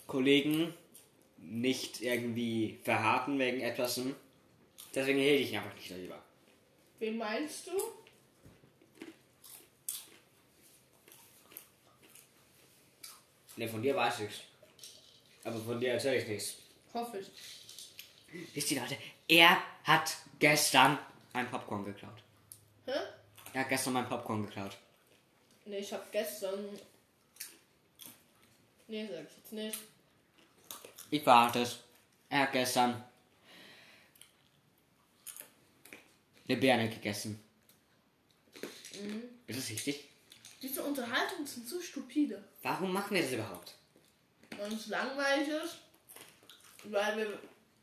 Kollegen 0.06 0.72
nicht 1.38 2.00
irgendwie 2.00 2.78
verharten 2.84 3.38
wegen 3.38 3.60
etwas. 3.60 4.00
Deswegen 4.94 5.18
rede 5.18 5.42
ich 5.42 5.56
einfach 5.56 5.74
nicht 5.74 5.90
darüber. 5.90 6.22
Wen 6.98 7.18
meinst 7.18 7.66
du? 7.66 7.72
Ne, 13.56 13.68
von 13.68 13.82
dir 13.82 13.96
weiß 13.96 14.20
ich's. 14.20 14.40
Aber 15.44 15.58
von 15.58 15.80
dir 15.80 15.92
erzähle 15.92 16.18
ich 16.18 16.28
nichts. 16.28 16.56
Hoffe 16.92 17.18
ich. 17.18 17.30
Wisst 18.54 18.70
ihr, 18.70 18.80
Leute, 18.80 18.98
er 19.28 19.62
hat 19.84 20.16
gestern 20.38 20.98
mein 21.32 21.50
Popcorn 21.50 21.84
geklaut. 21.84 22.22
Hä? 22.84 22.92
Er 23.52 23.60
hat 23.62 23.68
gestern 23.68 23.94
mein 23.94 24.08
Popcorn 24.08 24.44
geklaut. 24.44 24.76
Nee, 25.66 25.78
ich 25.78 25.92
hab 25.92 26.10
gestern. 26.12 26.78
Nee, 28.88 29.08
sag 29.10 29.24
ich 29.28 29.36
jetzt 29.36 29.52
nicht. 29.52 29.78
Ich 31.10 31.26
warte 31.26 31.62
es. 31.62 31.78
Er 32.28 32.40
hat 32.42 32.52
gestern 32.52 33.04
eine 36.48 36.56
Birne 36.56 36.88
gegessen. 36.88 37.42
Ist 39.46 39.58
das 39.58 39.70
richtig? 39.70 40.04
Diese 40.62 40.82
Unterhaltungen 40.82 41.46
sind 41.46 41.68
so 41.68 41.80
stupide. 41.80 42.42
Warum 42.62 42.92
machen 42.92 43.14
wir 43.14 43.22
das 43.22 43.32
überhaupt? 43.32 43.74
Weil 44.56 44.70
uns 44.72 44.86
langweilig 44.86 45.48
ist. 45.48 45.78
Weil 46.84 47.16
wir. 47.18 47.38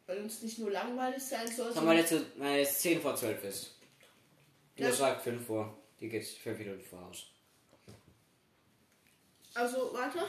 Weil 0.06 0.17
uns 0.19 0.41
nicht 0.41 0.60
nur 0.60 0.72
langweilig 0.72 1.24
sein 1.24 1.48
soll. 1.50 1.74
Sagen 1.74 1.88
wir 1.88 1.96
jetzt, 1.96 2.13
weil 2.38 2.62
es 2.62 2.80
10 2.80 3.02
vor 3.02 3.15
12 3.15 3.43
ist. 3.46 3.76
Du 4.76 4.84
Ja. 4.84 4.91
sagt 4.91 5.22
5 5.24 5.46
vor. 5.46 5.78
Die 6.00 6.10
geht 6.10 6.26
5 6.28 6.60
Minuten 6.60 6.84
voraus. 6.84 7.28
Also, 9.54 9.92
warte. 9.94 10.20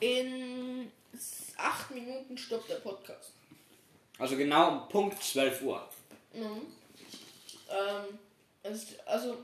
In 0.00 0.90
acht 1.56 1.90
Minuten 1.90 2.36
stoppt 2.36 2.68
der 2.68 2.76
Podcast. 2.76 3.32
Also 4.18 4.36
genau 4.36 4.72
um 4.72 4.88
Punkt 4.88 5.22
12 5.22 5.62
Uhr. 5.62 5.88
Mhm. 6.32 6.66
Ähm, 7.68 8.18
es 8.62 8.98
also, 9.06 9.36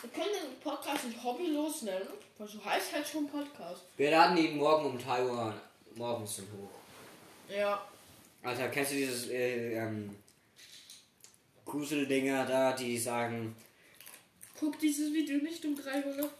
wir 0.00 0.10
können 0.10 0.30
den 0.30 0.60
Podcast 0.60 1.04
nicht 1.04 1.22
hobbylos 1.22 1.82
nennen, 1.82 2.08
weil 2.38 2.48
so 2.48 2.64
heißt 2.64 2.94
halt 2.94 3.06
schon 3.06 3.28
Podcast. 3.28 3.82
Wir 3.96 4.10
laden 4.10 4.36
ihn 4.36 4.56
morgen 4.56 4.86
um 4.86 4.98
3 4.98 5.24
Uhr 5.24 5.54
morgens 5.94 6.36
dann 6.36 6.46
hoch. 6.46 7.54
Ja. 7.54 7.86
Alter, 8.42 8.68
kennst 8.68 8.92
du 8.92 8.96
dieses 8.96 9.28
äh, 9.28 9.74
ähm, 9.74 10.16
Gruseldinger 11.64 12.46
da, 12.46 12.72
die 12.72 12.96
sagen, 12.98 13.54
Guck 14.58 14.78
dieses 14.78 15.12
Video 15.14 15.38
nicht 15.38 15.64
um 15.64 15.74
3 15.74 16.04
Uhr. 16.04 16.30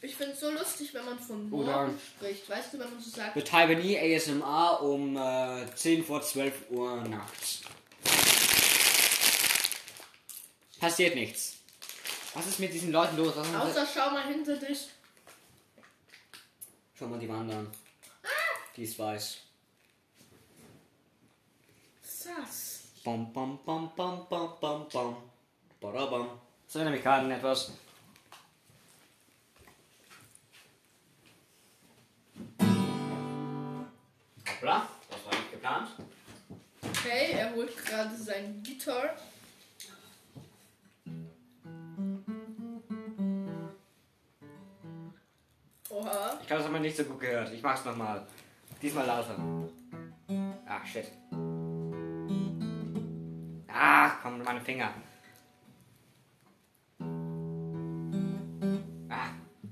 Ich 0.00 0.14
finde 0.14 0.32
es 0.32 0.40
so 0.40 0.50
lustig, 0.50 0.94
wenn 0.94 1.04
man 1.04 1.18
von 1.18 1.50
morgen 1.50 1.64
Oder- 1.68 1.90
spricht. 2.16 2.48
Weißt 2.48 2.72
du, 2.72 2.78
wenn 2.78 2.90
man 2.90 3.00
so 3.00 3.10
sagt, 3.10 3.34
betreibe 3.34 3.74
nie 3.74 3.98
ASMR 3.98 4.80
um 4.82 5.16
äh, 5.16 5.66
10 5.74 6.04
vor 6.04 6.22
12 6.22 6.70
Uhr 6.70 7.02
nachts. 7.02 7.62
Passiert 10.78 11.16
nichts. 11.16 11.56
Was 12.34 12.46
ist 12.46 12.60
mit 12.60 12.72
diesen 12.72 12.92
Leuten 12.92 13.16
los? 13.16 13.34
Was 13.34 13.52
außer 13.54 13.86
schau 13.92 14.10
mal 14.10 14.26
hinter 14.28 14.56
dich. 14.56 14.88
Schau 16.96 17.06
mal 17.06 17.18
die 17.18 17.28
Wand 17.28 17.52
an. 17.52 17.68
Die 18.76 18.84
ist 18.84 18.96
weiß. 18.96 19.38
Sass. 22.02 22.82
Bam, 23.02 23.32
bam, 23.32 23.58
bam, 23.64 23.90
bam, 23.96 24.26
bam, 24.28 24.52
bam, 24.60 24.88
bam. 24.92 25.16
Badabam. 25.80 26.28
Das 26.66 26.76
erinnert 26.76 26.94
mich 26.94 27.02
gerade 27.02 27.24
an 27.24 27.30
etwas. 27.32 27.72
Hoppla, 34.58 34.88
das 35.08 35.24
war 35.24 35.34
nicht 35.34 35.52
geplant. 35.52 35.88
Okay, 36.82 37.32
er 37.32 37.54
holt 37.54 37.76
gerade 37.76 38.16
sein 38.16 38.60
Gitarre. 38.64 39.10
Oha. 45.90 46.40
Ich 46.42 46.50
habe 46.50 46.60
es 46.60 46.66
aber 46.66 46.80
nicht 46.80 46.96
so 46.96 47.04
gut 47.04 47.20
gehört. 47.20 47.52
Ich 47.52 47.62
mach's 47.62 47.84
nochmal. 47.84 48.26
Diesmal 48.82 49.06
lauter. 49.06 49.36
Ach, 50.66 50.84
shit. 50.84 51.06
Ach, 53.68 54.16
komm, 54.22 54.42
meine 54.42 54.60
Finger. 54.60 54.92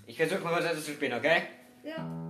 Ich 0.06 0.16
versuche 0.16 0.44
mal 0.44 0.62
das 0.62 0.84
zu 0.84 0.92
spielen, 0.92 1.12
okay? 1.12 1.42
Ja. 1.82 2.25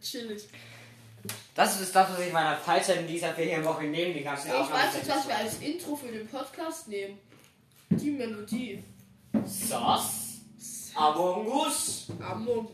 Chillig. 0.00 0.48
Das 1.54 1.80
ist 1.80 1.94
das, 1.94 2.10
was 2.10 2.20
ich 2.20 2.32
meiner 2.32 2.56
Freizeit 2.56 3.00
in 3.00 3.06
dieser 3.08 3.34
Ferienwoche 3.34 3.84
nehme, 3.84 4.14
die 4.14 4.22
ganzen 4.22 4.48
Ich 4.48 4.54
weiß 4.54 4.94
nicht, 4.94 5.08
was 5.08 5.26
wir 5.26 5.36
als 5.36 5.58
Intro 5.58 5.96
für 5.96 6.12
den 6.12 6.26
Podcast 6.28 6.88
nehmen. 6.88 7.18
Die 7.90 8.10
Melodie. 8.10 8.84
Sass? 9.44 10.40
Among 10.94 11.46
Us? 11.46 12.06
Among. 12.20 12.68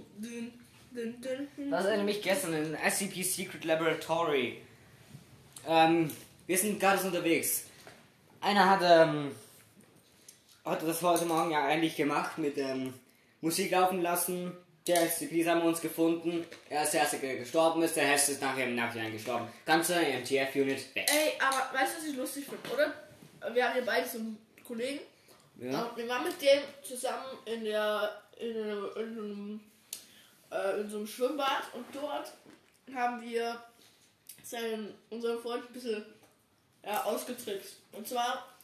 Das 1.70 1.84
erinnert 1.86 2.06
mich 2.06 2.22
gestern 2.22 2.52
in 2.54 2.76
SCP 2.76 3.22
Secret 3.22 3.64
Laboratory. 3.64 4.58
Ähm, 5.66 6.10
wir 6.46 6.58
sind 6.58 6.78
gerade 6.78 6.98
so 6.98 7.08
unterwegs. 7.08 7.64
Einer 8.40 8.68
hat, 8.68 8.80
ähm, 8.82 9.32
hat 10.64 10.82
das 10.82 11.02
heute 11.02 11.24
Morgen 11.24 11.50
ja 11.50 11.64
eigentlich 11.64 11.96
gemacht 11.96 12.38
mit 12.38 12.58
ähm, 12.58 12.94
Musik 13.40 13.72
laufen 13.72 14.02
lassen. 14.02 14.52
Der 14.86 15.08
SCPs 15.08 15.46
haben 15.46 15.62
wir 15.62 15.68
uns 15.68 15.80
gefunden. 15.80 16.44
Er 16.68 16.82
ist 16.82 16.92
der 16.92 17.00
erste, 17.00 17.18
der 17.18 17.36
gestorben 17.36 17.82
ist. 17.82 17.96
Der 17.96 18.10
Rest 18.10 18.28
ist 18.28 18.42
nachher 18.42 18.66
im 18.66 18.74
Nachhinein 18.74 19.12
gestorben. 19.12 19.48
Ganze 19.64 19.94
MTF-Unit 19.94 20.94
weg. 20.94 21.10
Ey, 21.10 21.32
aber 21.40 21.78
weißt 21.78 21.94
du, 21.94 21.98
was 21.98 22.06
ich 22.06 22.16
lustig 22.16 22.44
finde, 22.44 22.68
oder? 22.70 23.54
Wir 23.54 23.64
haben 23.64 23.72
hier 23.72 23.84
beide 23.84 24.06
so 24.06 24.18
einen 24.18 24.38
Kollegen. 24.66 25.00
Ja. 25.58 25.90
Wir 25.96 26.08
waren 26.08 26.24
mit 26.24 26.40
dem 26.42 26.60
zusammen 26.82 27.38
in 27.46 27.64
der 27.64 28.22
in, 28.38 28.56
in, 28.56 28.96
einem, 28.96 29.60
äh, 30.50 30.80
in 30.80 30.90
so 30.90 30.98
einem 30.98 31.06
Schwimmbad 31.06 31.62
und 31.72 31.86
dort 31.92 32.32
haben 32.94 33.22
wir 33.22 33.62
seinen, 34.42 34.94
unseren 35.10 35.40
Freund 35.40 35.64
ein 35.66 35.72
bisschen 35.72 36.04
ja, 36.84 37.04
ausgetrickst. 37.04 37.76
Und 37.92 38.06
zwar 38.06 38.54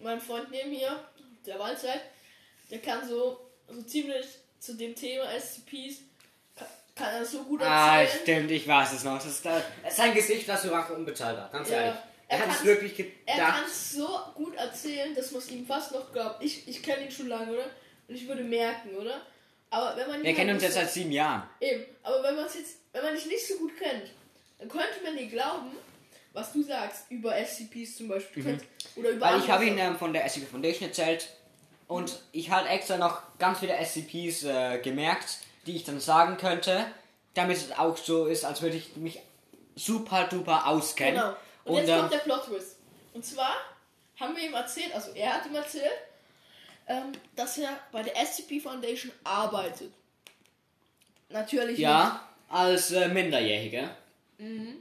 mein 0.00 0.20
Freund 0.20 0.50
neben 0.50 0.70
mir, 0.70 1.04
der 1.44 1.58
Waldzeit, 1.58 2.02
der 2.70 2.80
kann 2.80 3.06
so, 3.06 3.50
so 3.68 3.82
ziemlich 3.82 4.26
zu 4.60 4.74
dem 4.74 4.94
Thema 4.94 5.24
SCPs 5.38 5.98
kann, 6.94 7.14
er 7.14 7.24
so 7.24 7.44
gut 7.44 7.62
Ah, 7.62 8.00
erzählen. 8.02 8.20
stimmt, 8.22 8.50
ich 8.50 8.66
weiß 8.66 8.92
es 8.92 9.04
noch. 9.04 9.14
Das 9.16 9.26
ist 9.26 9.44
da, 9.44 9.62
sein 9.90 10.14
Gesicht, 10.14 10.48
das 10.48 10.62
so 10.62 10.72
einfach 10.72 10.90
unbezahlbar. 10.96 11.48
Ganz 11.52 11.68
Ja. 11.70 11.76
ehrlich. 11.82 11.98
Er, 12.30 12.38
Er 12.40 12.46
hat 12.46 12.56
es 12.56 12.64
wirklich 12.64 12.98
Er 13.24 13.34
gedacht. 13.36 13.54
kann 13.54 13.64
es 13.66 13.92
so 13.92 14.08
gut 14.34 14.54
erzählen, 14.56 15.14
dass 15.14 15.30
man 15.30 15.40
es 15.40 15.50
ihm 15.50 15.64
fast 15.66 15.92
noch 15.92 16.12
glaubt. 16.12 16.42
Ich, 16.42 16.66
ich 16.68 16.82
kenne 16.82 17.04
ihn 17.04 17.10
schon 17.10 17.28
lange, 17.28 17.52
oder? 17.52 17.64
Und 18.08 18.14
ich 18.16 18.26
würde 18.28 18.42
merken, 18.42 18.96
oder? 18.96 19.22
Aber 19.70 19.96
wenn 19.96 20.08
man 20.08 20.22
Wir 20.22 20.34
kennen 20.34 20.54
uns 20.54 20.62
jetzt 20.62 20.74
seit 20.74 20.90
sieben 20.90 21.12
Jahren. 21.12 21.48
Eben, 21.60 21.84
aber 22.02 22.22
wenn 22.24 22.34
man 22.36 22.44
es 22.46 22.54
jetzt, 22.54 22.76
wenn 22.92 23.02
man 23.04 23.14
dich 23.14 23.26
nicht 23.26 23.46
so 23.46 23.54
gut 23.58 23.78
kennt, 23.78 24.10
dann 24.58 24.68
könnte 24.68 25.00
man 25.04 25.16
dir 25.16 25.26
glauben, 25.28 25.70
was 26.32 26.52
du 26.52 26.62
sagst 26.62 27.04
über 27.10 27.34
SCPs 27.36 27.96
zum 27.96 28.08
Beispiel. 28.08 28.42
Könnt- 28.42 28.64
Oder 28.96 29.10
über 29.10 29.26
Mhm. 29.26 29.34
Weil 29.34 29.40
ich 29.40 29.50
habe 29.50 29.64
ihn 29.66 29.78
ähm, 29.78 29.96
von 29.96 30.12
der 30.12 30.24
SCP 30.28 30.46
Foundation 30.46 30.88
erzählt 30.88 31.28
und 31.88 32.20
ich 32.32 32.50
habe 32.50 32.68
extra 32.68 32.98
noch 32.98 33.22
ganz 33.38 33.58
viele 33.58 33.74
SCPs 33.74 34.44
äh, 34.44 34.78
gemerkt, 34.78 35.38
die 35.66 35.74
ich 35.74 35.84
dann 35.84 36.00
sagen 36.00 36.36
könnte, 36.36 36.86
damit 37.34 37.56
es 37.56 37.72
auch 37.76 37.96
so 37.96 38.26
ist, 38.26 38.44
als 38.44 38.62
würde 38.62 38.76
ich 38.76 38.96
mich 38.96 39.20
super 39.74 40.24
duper 40.24 40.66
auskennen. 40.66 41.14
Genau. 41.14 41.28
Und, 41.64 41.72
Und, 41.72 41.76
jetzt 41.78 41.88
ähm, 41.88 41.98
kommt 42.00 42.12
der 42.12 42.18
Plot 42.18 42.44
Twist. 42.44 42.76
Und 43.14 43.24
zwar 43.24 43.52
haben 44.20 44.36
wir 44.36 44.44
ihm 44.44 44.54
erzählt, 44.54 44.94
also 44.94 45.12
er 45.14 45.34
hat 45.34 45.46
ihm 45.46 45.54
erzählt, 45.54 45.90
ähm, 46.86 47.12
dass 47.34 47.56
er 47.58 47.78
bei 47.90 48.02
der 48.02 48.14
SCP 48.16 48.60
Foundation 48.60 49.10
arbeitet. 49.24 49.92
Natürlich 51.30 51.78
ja, 51.78 52.28
als 52.48 52.90
äh, 52.92 53.08
Minderjähriger. 53.08 53.90
Mhm. 54.38 54.76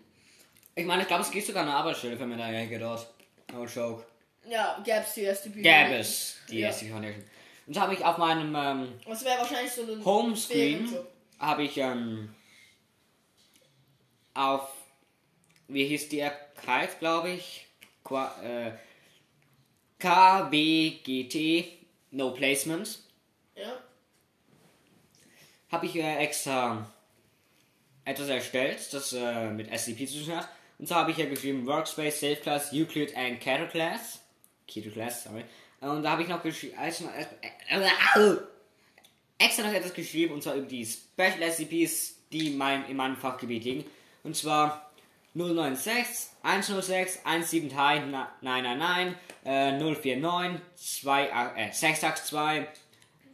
Ich 0.75 0.85
meine, 0.85 1.03
ich 1.03 1.07
glaube, 1.07 1.23
es 1.23 1.31
gibt 1.31 1.47
sogar 1.47 1.63
eine 1.63 1.73
Arbeitsstelle 1.73 2.17
für 2.17 2.25
Minderjährige 2.25 2.79
dort. 2.79 3.07
No 3.51 3.65
joke. 3.65 4.05
Ja, 4.49 4.79
gäb's 4.83 5.13
die 5.13 5.25
SCP. 5.25 5.61
Gäbe 5.61 5.95
es 5.97 6.37
die 6.49 6.59
Ja. 6.59 6.71
SCP 6.71 6.89
Foundation. 6.91 7.23
Und 7.65 7.73
so 7.73 7.81
habe 7.81 7.93
ich 7.93 8.05
auf 8.05 8.17
meinem 8.17 8.55
ähm, 8.55 8.93
Das 9.05 9.25
wahrscheinlich 9.25 9.71
so 9.73 9.81
ein 9.83 10.03
Homescreen 10.05 10.87
Ferienjob. 10.87 11.07
habe 11.39 11.63
ich 11.63 11.77
ähm, 11.77 12.33
auf 14.33 14.69
wie 15.67 15.85
hieß 15.85 16.07
die 16.09 16.19
App 16.21 16.55
Kite, 16.61 16.95
glaube 16.99 17.31
ich, 17.31 17.65
Qua, 18.03 18.33
äh, 18.41 18.71
KBGT 19.99 21.65
No 22.11 22.31
Placement 22.31 22.99
Ja. 23.55 23.77
habe 25.69 25.85
ich 25.87 25.95
äh, 25.97 26.17
extra 26.19 26.89
etwas 28.05 28.29
erstellt, 28.29 28.93
das 28.93 29.11
äh, 29.11 29.49
mit 29.49 29.67
SCP 29.77 30.07
zu 30.07 30.23
tun 30.23 30.37
hat. 30.37 30.47
Und 30.79 30.87
zwar 30.87 30.99
habe 31.01 31.11
ich 31.11 31.17
ja 31.17 31.25
geschrieben 31.25 31.65
Workspace, 31.65 32.21
Safe 32.21 32.37
Class, 32.37 32.71
Euclid 32.71 33.17
and 33.17 33.41
Keto 33.41 33.67
Class. 33.67 34.21
Keto 34.67 34.89
Class, 34.91 35.23
sorry. 35.23 35.43
Und 35.79 36.03
da 36.03 36.11
habe 36.11 36.23
ich 36.23 36.27
noch 36.27 36.41
geschrieben, 36.41 36.75
extra 39.37 39.63
noch 39.63 39.73
etwas 39.73 39.93
geschrieben, 39.93 40.33
und 40.33 40.43
zwar 40.43 40.55
über 40.55 40.67
die 40.67 40.85
Special 40.85 41.51
SCPs, 41.51 42.15
die 42.31 42.49
mein, 42.51 42.85
in 42.89 42.97
meinem 42.97 43.15
Fachgebiet 43.15 43.63
liegen. 43.63 43.85
Und 44.23 44.35
zwar 44.35 44.91
096, 45.35 46.31
106, 46.41 47.19
173, 47.23 48.27
999, 48.41 49.15
äh, 49.45 49.77
049, 49.77 50.61
2, 50.75 51.27
äh, 51.55 51.71
682, 51.71 52.67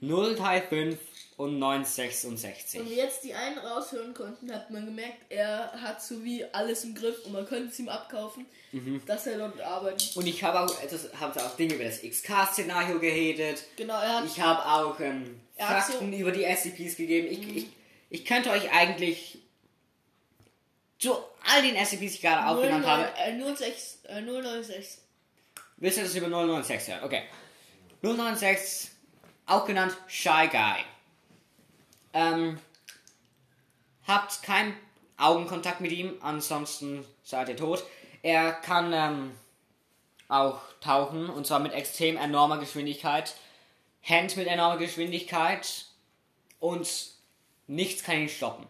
035 0.02 0.98
und 1.43 1.60
966. 1.60 2.79
Und 2.79 2.89
wir 2.89 2.97
jetzt 2.97 3.23
die 3.23 3.34
einen 3.34 3.58
raushören 3.58 4.13
konnten, 4.13 4.51
hat 4.53 4.69
man 4.71 4.86
gemerkt, 4.86 5.17
er 5.29 5.71
hat 5.82 6.01
so 6.01 6.23
wie 6.23 6.43
alles 6.53 6.84
im 6.84 6.95
Griff 6.95 7.25
und 7.25 7.34
man 7.34 7.45
könnte 7.45 7.69
es 7.69 7.79
ihm 7.79 7.89
abkaufen, 7.89 8.45
Mhm. 8.71 9.01
dass 9.06 9.27
er 9.27 9.38
dort 9.38 9.62
arbeitet. 9.62 10.15
Und 10.15 10.25
ich 10.27 10.43
habe 10.43 10.60
auch 10.62 10.82
etwas, 10.82 11.10
habe 11.19 11.43
auch 11.43 11.56
Dinge 11.56 11.75
über 11.75 11.84
das 11.84 12.01
XK-Szenario 12.01 12.99
geredet. 12.99 13.63
Genau, 13.77 13.93
er 14.01 14.17
hat 14.19 14.25
Ich 14.25 14.39
habe 14.41 14.65
auch 14.65 14.99
ähm, 14.99 15.39
Fakten 15.58 16.12
so- 16.12 16.17
über 16.17 16.32
die 16.32 16.43
SCPs 16.43 16.95
gegeben. 16.97 17.27
Ich, 17.29 17.56
ich, 17.58 17.67
ich 18.10 18.25
könnte 18.25 18.49
euch 18.49 18.71
eigentlich 18.71 19.38
zu 20.99 21.13
all 21.45 21.62
den 21.62 21.75
SCPs, 21.75 21.99
die 21.99 22.06
ich 22.06 22.21
gerade 22.21 22.47
aufgenannt 22.47 22.86
09, 22.86 22.89
habe, 22.89 23.12
äh, 23.17 23.56
06, 23.56 23.99
äh, 24.06 24.21
096. 24.21 24.99
Willst 25.77 25.97
du 25.97 26.01
das 26.03 26.15
über 26.15 26.29
096 26.29 26.93
hören? 26.95 27.03
Okay. 27.03 27.23
096, 28.01 28.89
auch 29.45 29.65
genannt 29.65 29.95
Shy 30.08 30.47
Guy. 30.49 30.84
Ähm, 32.13 32.60
habt 34.08 34.43
keinen 34.43 34.76
Augenkontakt 35.17 35.82
mit 35.82 35.91
ihm, 35.91 36.15
ansonsten 36.21 37.06
seid 37.23 37.49
ihr 37.49 37.58
tot. 37.58 37.84
Er 38.21 38.52
kann 38.54 38.93
ähm, 38.93 39.32
auch 40.28 40.60
tauchen, 40.82 41.30
und 41.30 41.45
zwar 41.47 41.60
mit 41.60 41.73
extrem 41.73 42.17
enormer 42.17 42.58
Geschwindigkeit. 42.58 43.36
Hand 44.04 44.36
mit 44.38 44.47
enormer 44.47 44.78
Geschwindigkeit. 44.78 45.86
Und 46.60 46.88
nichts 47.67 48.04
kann 48.04 48.21
ihn 48.21 48.30
stoppen. 48.30 48.67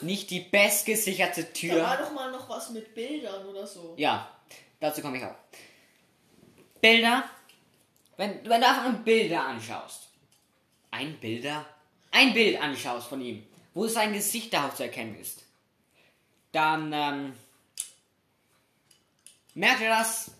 Nicht 0.00 0.30
die 0.30 0.40
bestgesicherte 0.40 1.44
Da 1.44 1.52
Tür. 1.52 1.82
war 1.82 1.96
doch 1.98 2.12
mal 2.12 2.30
noch 2.30 2.48
was 2.48 2.70
mit 2.70 2.94
Bildern 2.94 3.46
oder 3.46 3.66
so. 3.66 3.94
Ja, 3.96 4.28
dazu 4.80 5.00
komme 5.00 5.18
ich 5.18 5.24
auch. 5.24 5.34
Bilder. 6.80 7.24
Wenn, 8.16 8.48
wenn 8.48 8.60
du 8.60 8.68
einfach 8.68 8.92
Bilder 9.04 9.44
anschaust. 9.44 10.08
Ein 10.90 11.18
Bilder? 11.18 11.64
Ein 12.14 12.32
Bild 12.32 12.62
anschaust 12.62 13.08
von 13.08 13.20
ihm, 13.20 13.44
wo 13.74 13.88
sein 13.88 14.12
Gesicht 14.12 14.52
darauf 14.52 14.76
zu 14.76 14.84
erkennen 14.84 15.18
ist. 15.20 15.42
Dann 16.52 16.92
ähm, 16.92 17.32
merkt 19.54 19.82
er 19.82 19.98
das 19.98 20.30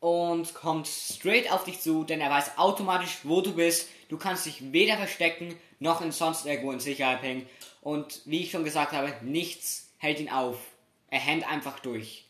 und 0.00 0.54
kommt 0.54 0.88
straight 0.88 1.52
auf 1.52 1.62
dich 1.62 1.80
zu, 1.80 2.02
denn 2.02 2.20
er 2.20 2.30
weiß 2.30 2.58
automatisch, 2.58 3.18
wo 3.22 3.42
du 3.42 3.54
bist. 3.54 3.88
Du 4.08 4.18
kannst 4.18 4.44
dich 4.44 4.72
weder 4.72 4.96
verstecken 4.96 5.56
noch 5.78 6.00
in 6.00 6.10
sonst 6.10 6.46
irgendwo 6.46 6.72
in 6.72 6.80
Sicherheit 6.80 7.20
bringen. 7.20 7.48
Und 7.80 8.22
wie 8.24 8.42
ich 8.42 8.50
schon 8.50 8.64
gesagt 8.64 8.90
habe, 8.90 9.14
nichts 9.22 9.90
hält 9.98 10.18
ihn 10.18 10.30
auf. 10.30 10.58
Er 11.10 11.24
rennt 11.28 11.48
einfach 11.48 11.78
durch. 11.78 12.24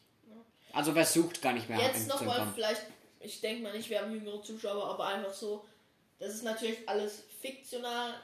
Also 0.74 0.92
versucht 0.92 1.40
gar 1.40 1.54
nicht 1.54 1.70
mehr 1.70 1.78
Jetzt 1.78 2.06
nochmal 2.06 2.46
vielleicht, 2.54 2.82
ich 3.20 3.40
denke 3.40 3.62
mal 3.62 3.74
nicht, 3.74 3.88
wir 3.88 4.02
haben 4.02 4.12
jüngere 4.12 4.42
Zuschauer, 4.42 4.90
aber 4.90 5.06
einfach 5.06 5.32
so, 5.32 5.64
das 6.18 6.34
ist 6.34 6.42
natürlich 6.44 6.88
alles 6.88 7.22
fiktional. 7.40 8.14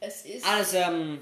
Es 0.00 0.24
ist, 0.24 0.44
Alles 0.46 0.74
ähm, 0.74 1.20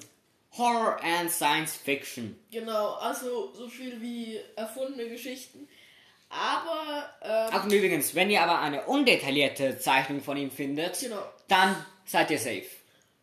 Horror 0.57 0.99
and 1.03 1.31
Science 1.31 1.77
Fiction. 1.77 2.39
genau, 2.51 2.95
also 2.95 3.53
so 3.55 3.69
viel 3.69 4.01
wie 4.01 4.39
erfundene 4.55 5.09
Geschichten. 5.09 5.69
Aber, 6.29 7.09
ähm, 7.23 7.51
Ach 7.53 7.65
und 7.65 7.73
übrigens, 7.73 8.15
wenn 8.15 8.31
ihr 8.31 8.43
aber 8.43 8.59
eine 8.61 8.85
undetaillierte 8.87 9.79
Zeichnung 9.79 10.21
von 10.23 10.37
ihm 10.37 10.51
findet, 10.51 10.99
genau, 10.99 11.23
dann 11.49 11.85
seid 12.05 12.31
ihr 12.31 12.39
safe. 12.39 12.67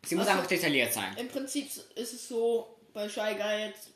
Sie 0.04 0.14
muss 0.16 0.26
Also- 0.26 0.38
einfach 0.38 0.48
detailliert 0.48 0.92
sein. 0.92 1.14
im 1.18 1.28
Prinzip 1.28 1.66
ist 1.94 2.12
es 2.14 2.28
so, 2.28 2.76
bei 2.92 3.08
Shy 3.08 3.34
Guy 3.36 3.66
jetzt 3.66 3.90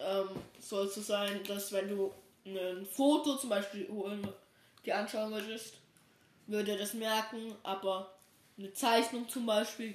ähm, 0.00 0.28
soll 0.58 0.86
es 0.86 0.94
so 0.94 1.02
sein, 1.02 1.42
dass 1.44 1.72
wenn 1.72 1.88
du 1.88 2.12
ein 2.46 2.86
Foto 2.86 3.36
zum 3.36 3.50
Beispiel 3.50 3.86
holen 3.88 4.26
die 4.84 4.92
anschauen 4.94 5.30
würdest, 5.32 5.74
würde 6.46 6.76
das 6.78 6.94
merken, 6.94 7.54
aber 7.62 8.10
eine 8.60 8.72
Zeichnung 8.74 9.28
zum 9.28 9.46
Beispiel 9.46 9.94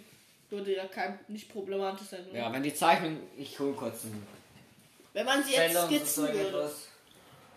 würde 0.49 0.75
ja 0.75 0.85
kein 0.87 1.19
nicht 1.27 1.51
problematisch 1.51 2.07
sein. 2.07 2.25
Oder? 2.29 2.39
Ja, 2.39 2.53
wenn 2.53 2.63
die 2.63 2.73
Zeichnung. 2.73 3.19
Ich 3.37 3.59
hole 3.59 3.73
kurz 3.73 4.05
einen 4.05 4.25
Wenn 5.13 5.25
man 5.25 5.43
sie 5.43 5.53
jetzt 5.53 5.75
so 5.75 5.85
skizzen 5.85 6.23
würde. 6.27 6.39
etwas. 6.47 6.87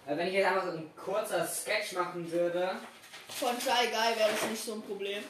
Äh, 0.07 0.17
Wenn 0.17 0.29
ich 0.29 0.35
jetzt 0.35 0.47
einfach 0.47 0.65
so 0.65 0.71
ein 0.71 0.91
kurzer 0.97 1.47
Sketch 1.47 1.93
machen 1.93 2.31
würde, 2.31 2.77
Von 3.29 3.55
Shy 3.61 3.89
Guy 3.91 4.19
wäre 4.19 4.31
das 4.31 4.51
nicht 4.51 4.63
so 4.63 4.75
ein 4.75 4.83
Problem. 4.83 5.23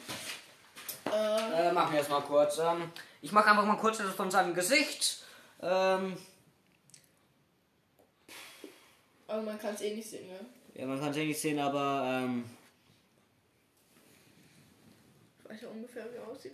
Äh, 1.13 1.69
äh, 1.69 1.73
machen 1.73 1.93
wir 1.93 2.01
jetzt 2.01 2.11
mal 2.11 2.21
kurz. 2.23 2.59
Ähm, 2.59 2.93
ich 3.23 3.33
mache 3.33 3.51
einfach 3.51 3.65
mal 3.65 3.77
kurz 3.77 3.99
etwas 4.01 4.15
von 4.15 4.31
seinem 4.31 4.55
Gesicht. 4.55 5.23
Ähm, 5.61 6.17
aber 9.27 9.43
man 9.43 9.59
kann 9.59 9.75
es 9.75 9.81
eh 9.83 9.95
nicht 9.95 10.09
sehen, 10.09 10.29
ja. 10.29 10.81
ja, 10.81 10.87
man 10.87 10.99
kann 10.99 11.11
es 11.11 11.17
ja 11.17 11.25
nicht 11.25 11.41
sehen, 11.41 11.59
aber 11.59 12.23
ähm, 12.25 12.45
Ich 15.49 15.55
weiß 15.55 15.63
ja 15.63 15.69
ungefähr, 15.69 16.05
wie 16.13 16.17
er 16.17 16.29
aussieht. 16.29 16.53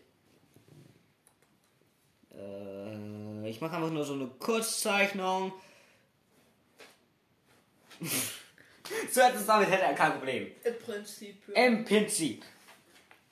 äh, 2.32 3.48
ich 3.50 3.60
mache 3.60 3.74
einfach 3.76 3.90
nur 3.90 4.04
so 4.04 4.14
eine 4.14 4.28
Kurzzeichnung. 4.28 5.52
so 9.10 9.20
etwas 9.20 9.46
damit 9.46 9.68
hätte 9.68 9.82
er 9.82 9.94
kein 9.94 10.12
Problem. 10.12 10.52
Im 10.62 10.78
Prinzip. 10.78 11.42
Ja. 11.48 11.66
Im 11.66 11.84
Prinzip. 11.84 12.44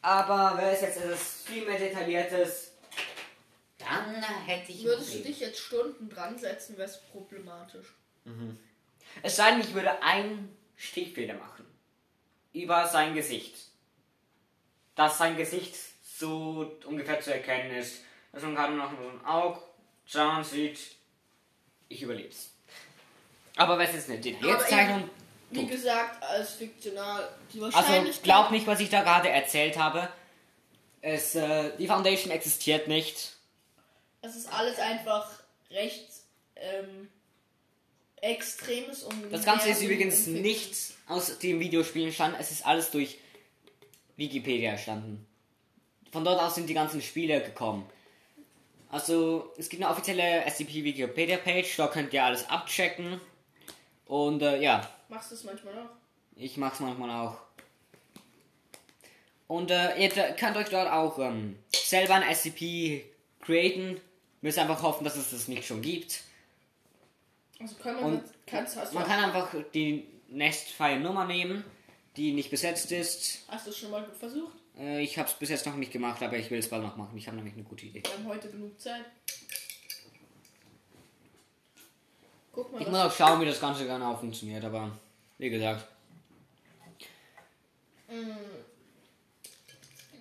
Aber 0.00 0.58
wäre 0.58 0.72
es 0.72 0.80
jetzt 0.80 0.96
etwas 0.98 1.42
viel 1.44 1.64
mehr 1.64 1.78
detailliertes, 1.78 2.72
dann 3.78 4.20
hätte 4.46 4.72
ich 4.72 4.82
Würdest 4.82 5.14
du 5.14 5.18
dich 5.20 5.38
jetzt 5.38 5.60
Stunden 5.60 6.08
dran 6.08 6.36
setzen, 6.38 6.76
wäre 6.76 6.88
es 6.88 7.00
problematisch. 7.00 7.94
Es 9.22 9.36
sei 9.36 9.52
denn, 9.52 9.60
ich 9.60 9.74
würde 9.74 10.02
einen 10.02 10.56
Stichfehler 10.74 11.34
machen. 11.34 11.66
Über 12.52 12.88
sein 12.88 13.14
Gesicht. 13.14 13.71
Dass 14.94 15.18
sein 15.18 15.36
Gesicht 15.36 15.74
so 16.18 16.78
ungefähr 16.84 17.20
zu 17.20 17.32
erkennen 17.32 17.74
ist. 17.76 18.00
Dass 18.32 18.42
man 18.42 18.54
gerade 18.54 18.74
noch 18.74 18.90
so 18.90 18.96
ein 19.08 19.24
Auge 19.24 19.60
schauen 20.06 20.44
sieht. 20.44 20.78
Ich 21.88 22.02
überleb's. 22.02 22.50
Aber 23.56 23.78
was 23.78 23.94
ist 23.94 24.08
eine 24.08 24.18
detaillierte 24.18 24.60
Aber 24.60 24.68
Zeichnung? 24.68 25.10
Wie 25.50 25.66
gesagt, 25.66 26.22
als 26.22 26.54
fiktional. 26.54 27.28
Die 27.52 27.60
Also 27.62 27.76
Wahrscheinlichkeit. 27.76 28.24
glaub 28.24 28.50
nicht, 28.50 28.66
was 28.66 28.80
ich 28.80 28.88
da 28.88 29.02
gerade 29.02 29.28
erzählt 29.28 29.78
habe. 29.78 30.08
Es, 31.02 31.34
äh, 31.34 31.76
die 31.76 31.86
Foundation 31.86 32.30
existiert 32.32 32.88
nicht. 32.88 33.34
Es 34.22 34.36
ist 34.36 34.50
alles 34.52 34.78
einfach 34.78 35.28
recht 35.70 36.08
ähm, 36.56 37.08
extremes 38.22 39.02
und 39.02 39.32
Das 39.32 39.44
Ganze 39.44 39.68
ist 39.70 39.82
übrigens 39.82 40.26
nicht 40.28 40.74
aus 41.08 41.38
dem 41.38 41.58
Videospiel 41.60 42.04
entstanden, 42.06 42.36
es 42.40 42.52
ist 42.52 42.64
alles 42.64 42.90
durch 42.92 43.18
Wikipedia 44.16 44.72
entstanden. 44.72 45.26
Von 46.10 46.24
dort 46.24 46.40
aus 46.40 46.54
sind 46.54 46.68
die 46.68 46.74
ganzen 46.74 47.00
Spiele 47.00 47.40
gekommen. 47.40 47.86
Also, 48.90 49.52
es 49.56 49.70
gibt 49.70 49.82
eine 49.82 49.90
offizielle 49.90 50.44
SCP 50.48 50.84
Wikipedia 50.84 51.38
Page, 51.38 51.76
da 51.76 51.88
könnt 51.88 52.12
ihr 52.12 52.22
alles 52.22 52.48
abchecken. 52.50 53.20
Und 54.06 54.42
äh, 54.42 54.60
ja, 54.60 54.86
Machst 55.08 55.30
du 55.30 55.34
es 55.34 55.44
manchmal 55.44 55.74
auch? 55.78 55.90
ich 56.36 56.56
mach's 56.58 56.80
manchmal 56.80 57.10
auch. 57.10 57.38
Und 59.48 59.70
äh, 59.70 59.96
ihr 60.02 60.08
könnt 60.08 60.56
euch 60.56 60.68
dort 60.68 60.90
auch 60.90 61.18
ähm, 61.18 61.58
selber 61.74 62.14
ein 62.14 62.34
SCP 62.34 63.04
createn. 63.40 64.00
Müsst 64.40 64.58
einfach 64.58 64.82
hoffen, 64.82 65.04
dass 65.04 65.16
es 65.16 65.30
das 65.30 65.48
nicht 65.48 65.64
schon 65.66 65.82
gibt. 65.82 66.22
Also 67.60 67.74
kann 67.76 67.94
man 67.94 68.04
Und 68.04 68.22
das, 68.22 68.74
kannst, 68.74 68.94
Man 68.94 69.04
kann 69.04 69.24
einfach 69.24 69.54
die 69.72 70.06
nestfreie 70.28 70.98
Nummer 70.98 71.26
nehmen, 71.26 71.64
die 72.16 72.32
nicht 72.32 72.50
besetzt 72.50 72.92
ist. 72.92 73.44
hast 73.48 73.66
du 73.66 73.70
es 73.70 73.78
schon 73.78 73.90
mal 73.90 74.04
versucht? 74.18 74.56
Äh, 74.78 75.02
ich 75.02 75.18
habe 75.18 75.28
es 75.28 75.34
bis 75.34 75.50
jetzt 75.50 75.66
noch 75.66 75.76
nicht 75.76 75.92
gemacht, 75.92 76.22
aber 76.22 76.36
ich 76.36 76.50
will 76.50 76.58
es 76.58 76.68
bald 76.68 76.82
noch 76.82 76.96
machen. 76.96 77.16
Ich 77.16 77.26
habe 77.26 77.36
nämlich 77.36 77.54
eine 77.54 77.64
gute 77.64 77.86
Idee. 77.86 78.02
Wir 78.04 78.12
haben 78.12 78.26
heute 78.26 78.50
genug 78.50 78.78
Zeit. 78.80 79.04
Guck 82.52 82.72
mal, 82.72 82.82
Ich 82.82 82.88
muss 82.88 82.98
auch 82.98 83.12
schauen, 83.12 83.40
wie 83.40 83.46
das 83.46 83.60
Ganze 83.60 83.86
genau 83.86 84.16
funktioniert, 84.16 84.64
aber 84.64 84.90
wie 85.38 85.50
gesagt. 85.50 85.88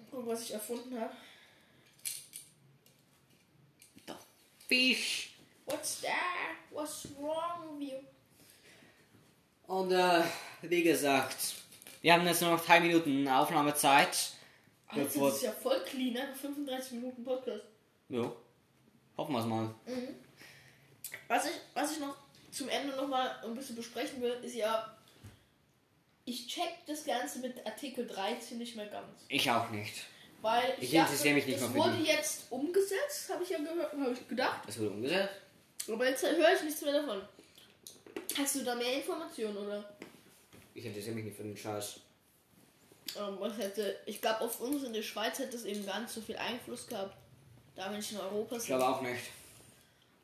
guck, 0.09 0.27
was 0.27 0.43
ich 0.43 0.53
erfunden 0.53 0.99
habe. 0.99 1.13
Fisch. 4.67 5.33
What's 5.65 5.99
that? 6.01 6.55
What's 6.69 7.05
wrong 7.19 7.77
with 7.77 7.89
you? 7.89 7.97
Und 9.67 9.91
äh, 9.91 10.23
wie 10.61 10.83
gesagt, 10.83 11.60
wir 12.01 12.13
haben 12.13 12.25
jetzt 12.25 12.41
nur 12.41 12.51
noch 12.51 12.65
drei 12.65 12.79
Minuten 12.79 13.27
Aufnahmezeit. 13.27 14.31
Das 14.93 15.15
ist 15.15 15.41
ja 15.43 15.51
voll 15.51 15.81
clean, 15.85 16.13
ne? 16.13 16.33
35 16.39 16.93
Minuten 16.93 17.23
Podcast. 17.23 17.63
Jo. 18.09 18.35
Hoffen 19.17 19.33
wir 19.33 19.39
es 19.39 19.45
mal. 19.45 19.73
Was 21.27 21.45
ich, 21.45 21.53
was 21.73 21.93
ich 21.93 21.99
noch 21.99 22.15
zum 22.51 22.67
Ende 22.67 22.95
noch 22.95 23.07
mal 23.07 23.39
ein 23.43 23.55
bisschen 23.55 23.75
besprechen 23.77 24.21
will, 24.21 24.37
ist 24.43 24.55
ja, 24.55 24.97
ich 26.25 26.47
check 26.47 26.85
das 26.87 27.05
Ganze 27.05 27.39
mit 27.39 27.65
Artikel 27.65 28.05
13 28.05 28.57
nicht 28.57 28.75
mehr 28.75 28.87
ganz. 28.87 29.23
Ich 29.29 29.49
auch 29.49 29.69
nicht. 29.69 29.93
Weil 30.41 30.73
Ich 30.79 30.91
dachte, 30.91 31.11
interessiere 31.11 31.35
mich 31.35 31.45
nicht 31.45 31.61
das 31.61 31.69
mehr 31.69 31.83
für 31.83 31.89
wurde 31.89 31.97
die. 32.03 32.09
jetzt 32.09 32.51
umgesetzt, 32.51 33.29
habe 33.31 33.43
ich 33.43 33.49
ja 33.51 33.59
gehört, 33.59 33.93
habe 33.93 34.11
ich 34.11 34.27
gedacht. 34.27 34.61
Das 34.65 34.77
wurde 34.79 34.89
umgesetzt. 34.89 35.35
Aber 35.87 36.09
jetzt 36.09 36.23
höre 36.23 36.53
ich 36.53 36.63
nichts 36.63 36.81
mehr 36.81 36.93
davon. 36.93 37.21
Hast 38.37 38.55
du 38.55 38.63
da 38.63 38.75
mehr 38.75 38.95
Informationen 38.97 39.55
oder? 39.57 39.89
Ich 40.73 40.85
interessiere 40.85 41.15
mich 41.15 41.25
nicht 41.25 41.37
für 41.37 41.43
den 41.43 41.57
Scheiß. 41.57 41.99
Ähm, 43.17 43.35
was 43.39 43.57
hätte, 43.57 43.97
ich 44.05 44.21
glaube, 44.21 44.41
auf 44.41 44.61
uns 44.61 44.83
in 44.83 44.93
der 44.93 45.01
Schweiz 45.01 45.39
hätte 45.39 45.57
es 45.57 45.65
eben 45.65 45.85
gar 45.85 45.99
nicht 45.99 46.11
so 46.11 46.21
viel 46.21 46.37
Einfluss 46.37 46.87
gehabt. 46.87 47.15
Da 47.75 47.89
wir 47.89 47.97
nicht 47.97 48.11
in 48.11 48.19
Europa 48.19 48.55
Ich 48.55 48.63
sind. 48.63 48.77
glaube 48.77 48.87
auch 48.87 49.01
nicht. 49.01 49.21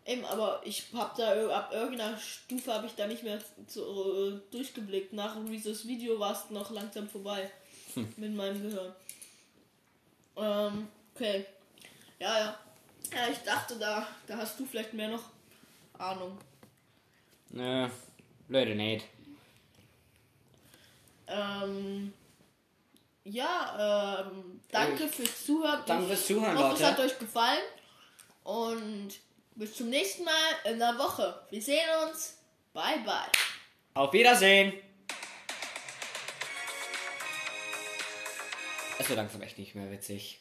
Eben, 0.06 0.24
aber 0.24 0.62
ich 0.64 0.86
habe 0.94 1.14
da 1.18 1.50
ab 1.58 1.72
irgendeiner 1.74 2.18
Stufe 2.18 2.74
habe 2.74 2.88
ich 2.88 2.94
da 2.96 3.08
nicht 3.08 3.24
mehr 3.24 3.40
so, 3.68 4.30
äh, 4.30 4.40
durchgeblickt. 4.52 5.12
Nach 5.12 5.36
dieses 5.50 5.86
Video 5.86 6.18
war 6.18 6.32
es 6.32 6.50
noch 6.50 6.72
langsam 6.72 7.10
vorbei 7.10 7.52
mit 8.16 8.34
meinem 8.34 8.62
Gehirn. 8.62 8.94
Ähm, 10.38 10.88
okay. 11.14 11.46
Ja, 12.20 12.40
ja. 12.40 12.60
Ja, 13.14 13.28
ich 13.32 13.40
dachte, 13.40 13.78
da, 13.78 14.08
da 14.28 14.38
hast 14.38 14.60
du 14.60 14.66
vielleicht 14.66 14.94
mehr 14.94 15.10
noch 15.10 15.24
Ahnung. 15.98 16.38
Nö, 17.50 17.88
blöde 18.48 18.76
nicht. 18.76 19.06
Ähm, 21.28 22.14
ja, 23.24 24.22
ähm, 24.32 24.62
danke 24.72 25.08
fürs 25.08 25.46
Zuhören. 25.46 25.84
Danke 25.86 26.04
Ich 26.04 26.10
fürs 26.10 26.28
Zuhören, 26.28 26.58
hoffe, 26.58 26.74
es 26.76 26.80
Leute. 26.80 26.92
hat 26.92 27.00
euch 27.00 27.20
gefallen. 27.20 27.64
Und 28.44 29.10
bis 29.56 29.76
zum 29.76 29.90
nächsten 29.90 30.24
Mal 30.24 30.34
in 30.72 30.80
der 30.80 30.98
Woche. 30.98 31.42
Wir 31.50 31.62
sehen 31.62 31.84
uns. 32.08 32.38
Bye, 32.74 33.00
bye. 33.06 33.30
Auf 33.96 34.14
Wiedersehen! 34.14 34.74
Es 39.00 39.10
wird 39.10 39.18
langsam 39.18 39.42
echt 39.42 39.58
nicht 39.58 39.76
mehr 39.76 39.92
witzig. 39.92 40.40